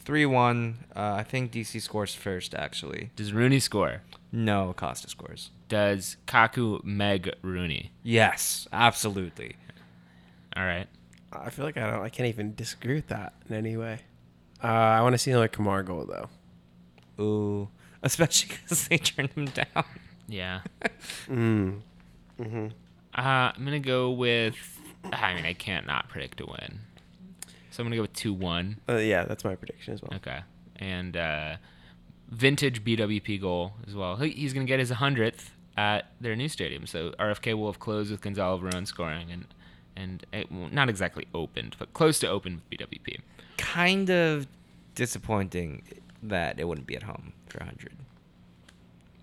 [0.00, 0.84] Three one.
[0.96, 2.54] Uh, I think DC scores first.
[2.54, 4.00] Actually, Does Rooney score?
[4.32, 5.50] no, Costa scores.
[5.68, 7.92] Does Kaku Meg Rooney?
[8.02, 9.56] Yes, absolutely.
[10.58, 10.86] All right.
[11.32, 12.02] I feel like I don't.
[12.02, 14.00] I can't even disagree with that in any way.
[14.62, 17.22] Uh, I want to see another Kemar goal though.
[17.22, 17.68] Ooh,
[18.02, 19.84] especially because they turned him down.
[20.26, 20.60] Yeah.
[21.28, 21.80] Mm.
[22.40, 22.70] Uh,
[23.14, 24.56] I'm gonna go with.
[25.12, 26.80] I mean, I can't not predict a win.
[27.70, 28.78] So I'm gonna go with two one.
[28.88, 30.12] Uh, yeah, that's my prediction as well.
[30.16, 30.40] Okay.
[30.76, 31.56] And uh,
[32.28, 34.16] vintage BWP goal as well.
[34.16, 36.86] He- He's going to get his 100th at their new stadium.
[36.86, 39.46] So RFK will have closed with Gonzalo Verón scoring and
[39.98, 43.18] and it, well, not exactly opened, but close to open with BWP.
[43.56, 44.46] Kind of
[44.94, 45.82] disappointing
[46.22, 47.92] that it wouldn't be at home for hundred.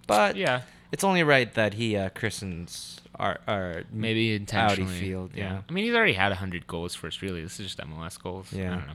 [0.08, 0.62] But Yeah,
[0.92, 5.00] it's only right that he uh, christens our, our maybe intentionally.
[5.00, 5.62] field, yeah.
[5.68, 7.22] I mean, he's already had 100 goals for us.
[7.22, 8.52] Really, this is just MLS goals.
[8.54, 8.74] Yeah.
[8.74, 8.94] I don't know.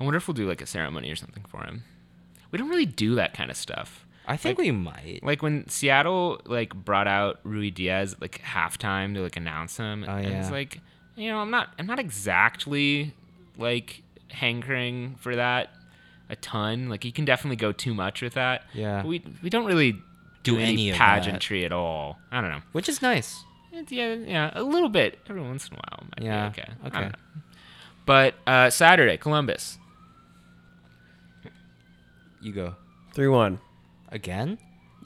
[0.00, 1.84] I wonder if we'll do like a ceremony or something for him.
[2.50, 4.06] We don't really do that kind of stuff.
[4.26, 5.20] I think Like- we might.
[5.22, 10.12] Like when Seattle like brought out Ruidiaz at, like halftime to like announce him, Oh,
[10.16, 10.50] and it's yeah.
[10.50, 10.80] like
[11.16, 13.14] you know I'm not I'm not exactly
[13.58, 15.70] like hankering for that
[16.28, 16.88] a ton.
[16.88, 18.62] Like you can definitely go too much with that.
[18.72, 19.04] Yeah.
[19.04, 21.04] we we don't really do, Do any, any of that.
[21.22, 22.18] pageantry at all.
[22.30, 22.62] I don't know.
[22.72, 23.44] which is nice.
[23.72, 26.04] It's- yeah, yeah, a little bit every once in a while.
[26.18, 26.72] Might Yeah, be okay.
[26.82, 27.00] I okay.
[27.00, 27.18] don't know.
[28.06, 29.78] But uh, Saturday, Columbus.
[32.40, 32.74] You go
[33.12, 33.58] Three one.
[34.08, 34.58] again.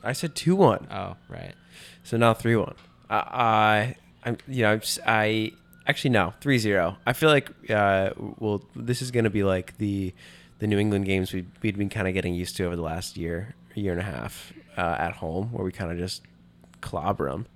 [0.02, 0.86] I said two one.
[0.90, 1.54] Oh, right.
[2.02, 2.74] So now three one.
[3.10, 5.52] I, I I'm you know I'm s- I
[5.86, 6.96] actually no three zero.
[7.06, 10.12] I feel like uh well this is gonna be like the
[10.58, 13.16] the New England games we we'd been kind of getting used to over the last
[13.16, 16.22] year year and a half uh, at home where we kind of just
[16.80, 17.46] clobber them.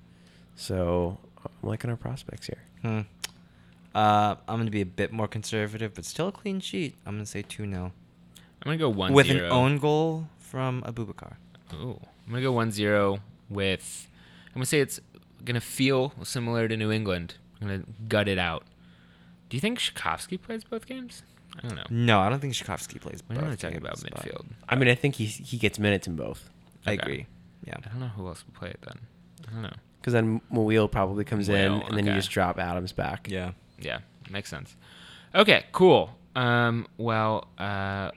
[0.56, 2.62] So I'm liking our prospects here.
[2.82, 3.00] Hmm.
[3.94, 6.96] Uh, I'm gonna be a bit more conservative, but still a clean sheet.
[7.06, 7.92] I'm gonna say two 0 I'm
[8.64, 9.46] gonna go one with zero.
[9.46, 11.36] an own goal from Abubakar.
[11.74, 14.08] Ooh, I'm gonna go 1-0 with.
[14.48, 15.00] I'm gonna say it's
[15.44, 17.34] gonna feel similar to New England.
[17.60, 18.64] I'm gonna gut it out.
[19.48, 21.22] Do you think Rzatkowski plays both games?
[21.56, 21.84] I don't know.
[21.90, 23.22] No, I don't think Rzatkowski plays.
[23.28, 24.46] We're not talking about but midfield.
[24.68, 26.50] I mean I think he he gets minutes in both
[26.86, 27.02] I Okay.
[27.02, 27.26] agree.
[27.64, 27.74] Yeah.
[27.84, 28.98] I don't know who else will play it then.
[29.48, 29.72] I don't know.
[30.00, 32.18] because then Muyl probably comes in Muyl, and then you okay.
[32.18, 33.28] just drop Adams back.
[33.30, 33.52] Yeah.
[33.80, 33.98] Yeah,
[34.30, 34.76] makes sense.
[35.34, 36.10] Okay, cool.
[36.36, 38.10] Um, well, uh,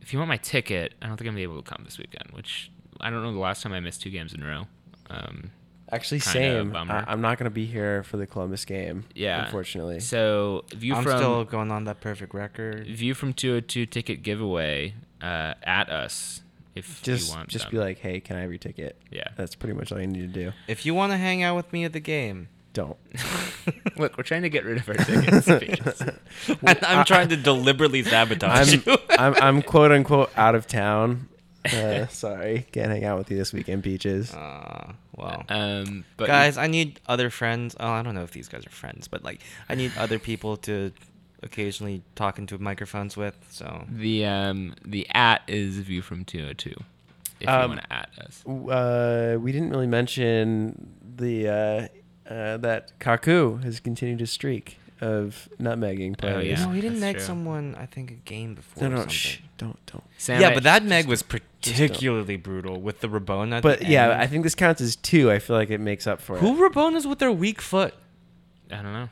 [0.00, 1.98] if you want my ticket, I don't think I'm gonna be able to come this
[1.98, 2.70] weekend, which
[3.00, 4.66] I don't know the last time I missed two games in a row.
[5.10, 5.50] Um,
[5.94, 6.70] Actually, Kinda same.
[6.70, 7.04] bummer.
[7.06, 9.04] I, I'm not going to be here for the Columbus game.
[9.14, 10.00] yeah, unfortunately.
[10.00, 12.86] So view I'm from still going on that perfect record.
[12.86, 16.42] view from 202 ticket giveaway uh, at us
[16.74, 17.48] if just you want.
[17.48, 17.70] just them.
[17.72, 19.00] be like, hey, can I have your ticket?
[19.10, 19.28] Yeah.
[19.36, 20.52] That's pretty much all you need to do.
[20.66, 22.96] If you want to hang out with me at the game, Don't.
[23.96, 25.46] Look, we're trying to get rid of our tickets.
[25.60, 26.02] Peaches.
[26.66, 28.98] I, I'm trying to deliberately sabotage I'm, you.
[29.10, 31.28] I'm I'm quote unquote out of town.
[31.72, 34.32] Uh, sorry, can't hang out with you this weekend, Peaches.
[34.34, 37.74] Uh, well, um, but guys, I need other friends.
[37.80, 40.56] Oh, I don't know if these guys are friends, but like, I need other people
[40.58, 40.92] to
[41.42, 43.36] occasionally talk into microphones with.
[43.50, 46.70] So the um, the at is view from 202
[47.40, 48.44] if you Um, want to at us.
[48.46, 55.48] Uh, we didn't really mention the uh, uh, that Kaku has continued his streak of
[55.60, 56.58] nutmegging Oh, players.
[56.60, 56.66] yeah.
[56.66, 57.24] no, he didn't that's meg true.
[57.24, 57.74] someone.
[57.78, 58.82] I think a game before.
[58.82, 59.14] No, or no, something.
[59.14, 60.04] shh, don't, don't.
[60.18, 63.54] Sam, yeah, I- but that meg was particularly brutal with the Rabona.
[63.56, 64.12] at But the yeah, end.
[64.22, 65.30] I think this counts as two.
[65.30, 66.72] I feel like it makes up for who it.
[66.72, 67.94] Rabonas with their weak foot?
[68.70, 69.08] I don't know.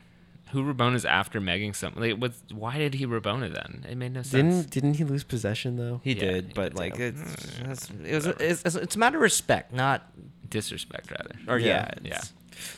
[0.51, 2.01] Who Rabona's after megging something?
[2.01, 2.33] Like, what?
[2.53, 3.85] Why did he Rabona then?
[3.89, 4.31] It made no sense.
[4.65, 5.99] Didn't didn't he lose possession though?
[6.03, 6.77] He Yeah, did, he but did.
[6.77, 7.21] like it's,
[7.61, 10.03] it's it was it's, it's, it's a matter of respect, not
[10.49, 11.35] disrespect rather?
[11.47, 11.81] or yeah, Yeah.
[11.83, 12.21] it's- Yeah.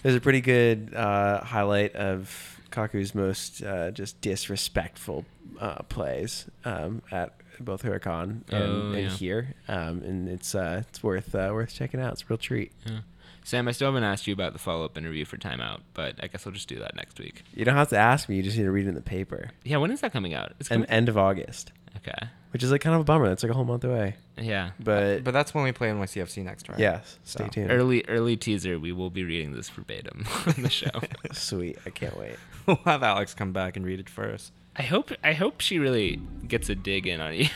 [0.04, 5.26] There's a pretty good uh, highlight of Kaku's most uh, just disrespectful
[5.60, 9.10] uh, plays um, at both Huracan and, Oh, and yeah.
[9.10, 12.14] here, um, and it's uh, it's worth uh, worth checking out.
[12.14, 12.72] It's a real treat.
[12.86, 13.00] Yeah.
[13.44, 16.28] Sam, I still haven't asked you about the follow up interview for Timeout, but I
[16.28, 17.44] guess we'll just do that next week.
[17.54, 19.52] You don't have to ask me; you just need to read it in the paper.
[19.64, 20.54] Yeah, when is that coming out?
[20.60, 21.72] It's coming- end of August,
[22.08, 22.28] okay.
[22.52, 23.28] which is like kind of a bummer.
[23.30, 24.16] That's like a whole month away.
[24.38, 24.72] Yeah.
[24.80, 26.78] But, But that's when we play NYCFC next, right?
[26.80, 27.50] yes, stay So.
[27.50, 27.72] tuned.
[27.72, 28.78] Early early teaser.
[28.80, 30.90] We will be reading this verbatim on the show.
[31.32, 32.36] Sweet, I can't wait.
[32.66, 34.52] we'll have Alex come back and read it for us.
[34.78, 37.48] I hope I hope she really gets a dig in on you,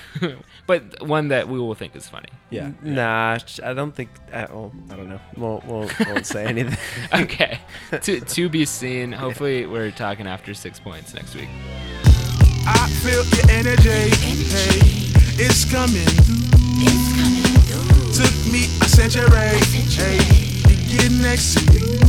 [0.66, 2.30] but one that we will think is funny.
[2.50, 2.72] Yeah.
[2.82, 4.10] Nah, sh- I don't think.
[4.32, 5.20] I, well, I don't know.
[5.36, 6.78] Won't won't, won't say anything.
[7.14, 7.60] Okay,
[7.92, 9.12] to to be seen.
[9.12, 11.50] Hopefully, we're talking after six points next week.
[12.66, 14.10] I feel your energy.
[14.50, 16.40] Hey, it's coming through.
[18.14, 19.60] Took me a century.
[19.96, 20.20] Hey,
[20.68, 22.00] to get next to you.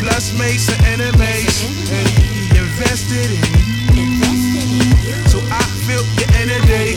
[0.00, 1.60] Plus made some enemies.
[1.88, 3.30] Hey, invested
[3.96, 5.28] in you.
[5.28, 6.96] So I feel your energy.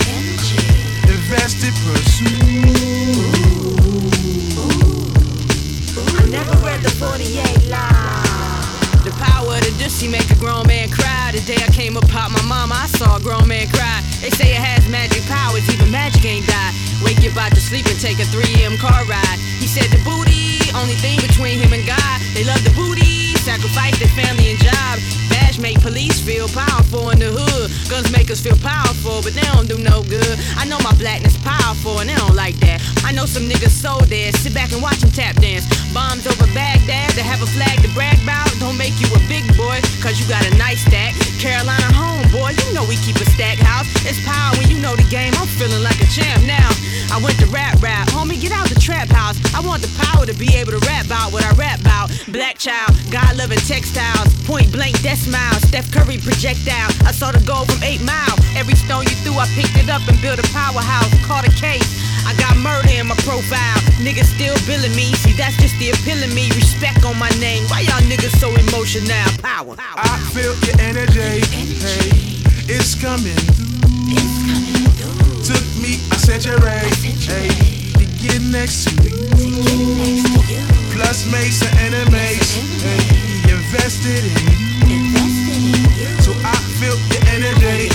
[1.08, 2.30] Invested, pursue.
[6.18, 8.29] I never read the 48 line.
[9.20, 11.36] Power the Dusty make a grown man cry.
[11.36, 13.99] The day I came up pop my mama, I saw a grown man cry.
[14.24, 16.72] They say it has magic powers, even magic ain't die.
[17.03, 19.39] Wake your body to sleep and take a 3M car ride.
[19.59, 22.17] He said the booty, only thing between him and God.
[22.32, 25.39] They love the booty, sacrifice their family and job.
[25.50, 27.74] Badge make police feel powerful in the hood.
[27.89, 30.38] Guns make us feel powerful, but they don't do no good.
[30.54, 32.86] I know my blackness powerful and they don't like that.
[33.02, 34.38] I know some niggas so dead.
[34.38, 35.66] Sit back and watch them tap dance.
[35.89, 38.45] Bombs over Baghdad to have a flag to brag about.
[38.62, 41.18] Don't make you a big boy, cause you got a nice stack.
[41.41, 43.89] Carolina home, boy, you know we keep a stack house.
[44.06, 45.34] It's power when you know the game.
[45.34, 46.70] I'm feeling like a champ now.
[47.10, 49.41] I went to rap rap, homie, get out the trap house.
[49.58, 52.14] I want the power to be able to rap about what I rap about.
[52.30, 55.60] Black child, God loving textiles, point blank, death smile.
[55.68, 56.92] Steph Curry projectile.
[57.08, 58.36] I saw the goal from eight mile.
[58.56, 61.10] Every stone you threw, I picked it up and built a powerhouse.
[61.26, 61.88] Caught a case.
[62.28, 63.80] I got murder in my profile.
[64.04, 65.14] Niggas still billing me.
[65.24, 66.52] See, that's just the appeal of me.
[66.56, 67.64] Respect on my name.
[67.70, 69.08] Why y'all niggas so emotional?
[69.42, 69.76] Power.
[69.80, 71.46] I feel your energy.
[71.80, 73.68] Hey, it's coming through.
[75.46, 76.90] Took me a century.
[77.26, 77.50] Hey,
[77.98, 79.18] to get next to you.
[80.94, 82.50] Plus made some enemies.
[82.84, 84.79] Hey, invested in you.
[86.80, 87.92] Feel your energy.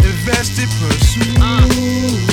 [0.00, 1.36] Invested, pursue.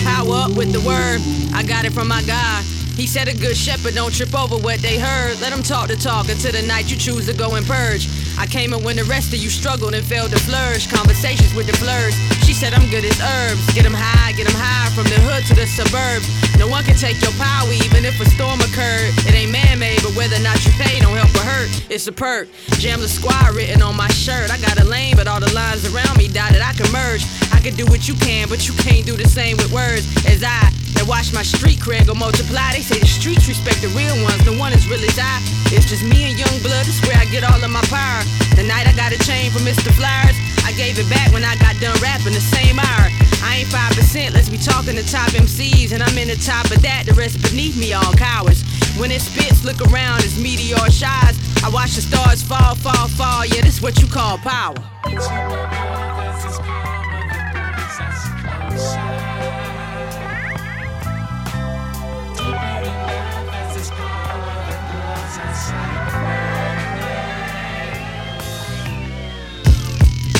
[0.06, 1.20] Power uh, up with the word.
[1.54, 2.64] I got it from my God.
[2.96, 5.42] He said a good shepherd don't trip over what they heard.
[5.42, 8.08] Let them talk the talk until the night you choose to go and purge.
[8.38, 10.88] I came in when the rest of you struggled and failed to flourish.
[10.88, 12.16] Conversations with the blurs.
[12.46, 13.62] She said I'm good as herbs.
[13.74, 16.28] Get 'em high, get 'em high from the hood to the suburbs.
[16.58, 19.14] No one can take your power even if a storm occurred.
[19.28, 21.70] It ain't man-made, but whether or not you pay don't help or hurt.
[21.90, 22.48] It's a perk.
[22.80, 24.52] Jam the squad written on my shirt.
[24.52, 26.62] I got a lane, but all the lines around me dotted.
[26.62, 27.24] I can merge.
[27.52, 30.44] I can do what you can, but you can't do the same with words as
[30.44, 30.81] I.
[31.02, 32.78] That watch my street cred go multiply.
[32.78, 34.38] They say the streets respect the real ones.
[34.46, 35.42] No one as real as I.
[35.74, 36.86] It's just me and young blood.
[36.86, 38.22] That's where I get all of my power.
[38.54, 39.90] The night I got a chain from Mr.
[39.98, 43.10] Flyers, I gave it back when I got done rapping the same hour.
[43.42, 44.38] I ain't five percent.
[44.38, 47.10] Let's be talking to top MCs, and I'm in the top of that.
[47.10, 48.62] The rest beneath me all cowards.
[48.94, 51.42] When it spits, look around as meteor shines.
[51.66, 53.42] I watch the stars fall, fall, fall.
[53.50, 54.78] Yeah, this what you call power.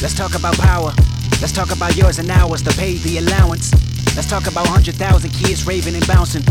[0.02, 0.92] Let's talk about power.
[1.42, 3.72] Let's talk about yours and ours to pay the allowance.
[4.16, 6.42] Let's talk about 100,000 kids raving and bouncing,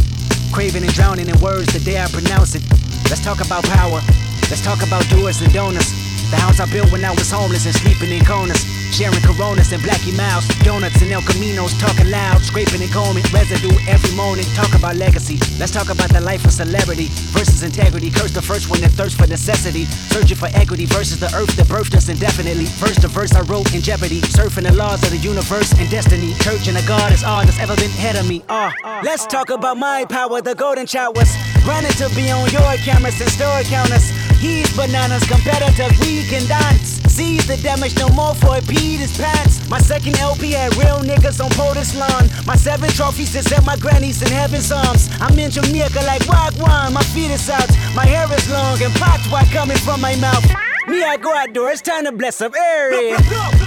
[0.53, 2.63] craving and drowning in words the day I pronounce it.
[3.11, 4.01] Let's talk about power.
[4.49, 6.10] Let's talk about doers and donors.
[6.31, 8.63] The house I built when I was homeless and sleeping in corners.
[8.95, 13.75] Sharing coronas and blackie miles, donuts and El Caminos, talking loud, scraping and combing, residue
[13.87, 14.45] every morning.
[14.55, 15.39] Talk about legacy.
[15.59, 18.11] Let's talk about the life of celebrity versus integrity.
[18.11, 21.67] Curse the first one that thirsts for necessity, searching for equity versus the earth that
[21.67, 22.67] birthed us indefinitely.
[22.83, 26.35] Verse to verse I wrote in jeopardy, surfing the laws of the universe and destiny.
[26.43, 28.43] Church and a God is all that's ever been ahead of me.
[28.49, 31.31] Ah, let's talk about my power, the golden showers.
[31.63, 34.11] Granted to be on your cameras and store counters.
[34.41, 37.01] He's bananas, competitive, we can dance.
[37.13, 39.69] Seize the damage, no more for it, peed his pants.
[39.69, 42.31] My second LP had real niggas on POTUS lawn.
[42.47, 45.11] My seven trophies is at my granny's in heaven's arms.
[45.21, 47.69] I'm in Jamaica like Wagwan, my feet is out.
[47.95, 50.45] My hair is long and pot white coming from my mouth.
[50.89, 53.17] Me, I go outdoors, time to bless up area.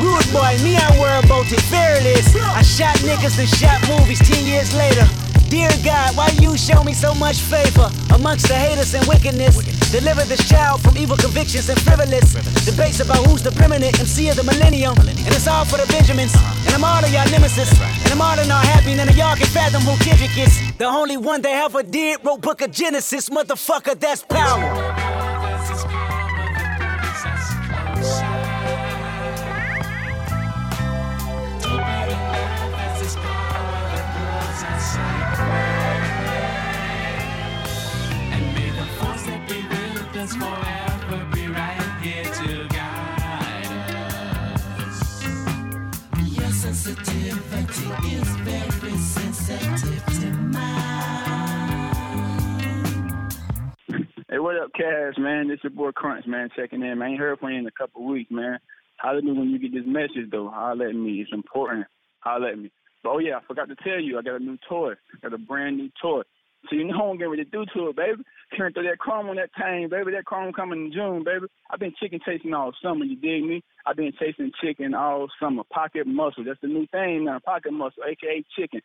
[0.02, 2.36] Rude boy, me, I worry about it fearless.
[2.36, 5.08] I shot niggas and shot movies 10 years later.
[5.50, 9.56] Dear God, why you show me so much favor amongst the haters and wickedness?
[9.92, 12.34] Deliver this child from evil convictions and frivolous
[12.66, 14.98] debates about who's the preeminent MC of the millennium.
[14.98, 16.34] And it's all for the Benjamins.
[16.66, 17.70] And I'm all of y'all nemesis.
[17.80, 18.96] And I'm all in all happy.
[18.96, 20.60] None of y'all can fathom who Kendrick is.
[20.78, 23.30] The only one that ever did wrote Book of Genesis.
[23.30, 25.03] Motherfucker, that's power.
[54.30, 55.50] Hey, what up, Cash, man?
[55.50, 57.02] This your boy Crunch, man, checking in, man.
[57.02, 58.60] I ain't heard from you in a couple weeks, man.
[59.00, 60.50] Holler at me when you get this message, though.
[60.50, 61.20] Holler at me.
[61.20, 61.86] It's important.
[62.22, 62.72] Holler at me.
[63.04, 64.94] But, oh, yeah, I forgot to tell you, I got a new toy.
[65.22, 66.22] got a brand new toy.
[66.70, 68.24] So you know I'm getting ready to do to it, baby.
[68.56, 70.12] Through that chrome on that tang, baby.
[70.12, 71.48] That chrome coming in June, baby.
[71.72, 73.64] I've been chicken chasing all summer, you dig me?
[73.86, 75.64] I've been chasing chicken all summer.
[75.72, 76.44] Pocket muscle.
[76.44, 77.40] That's the new thing now.
[77.40, 78.82] Pocket muscle, aka chicken.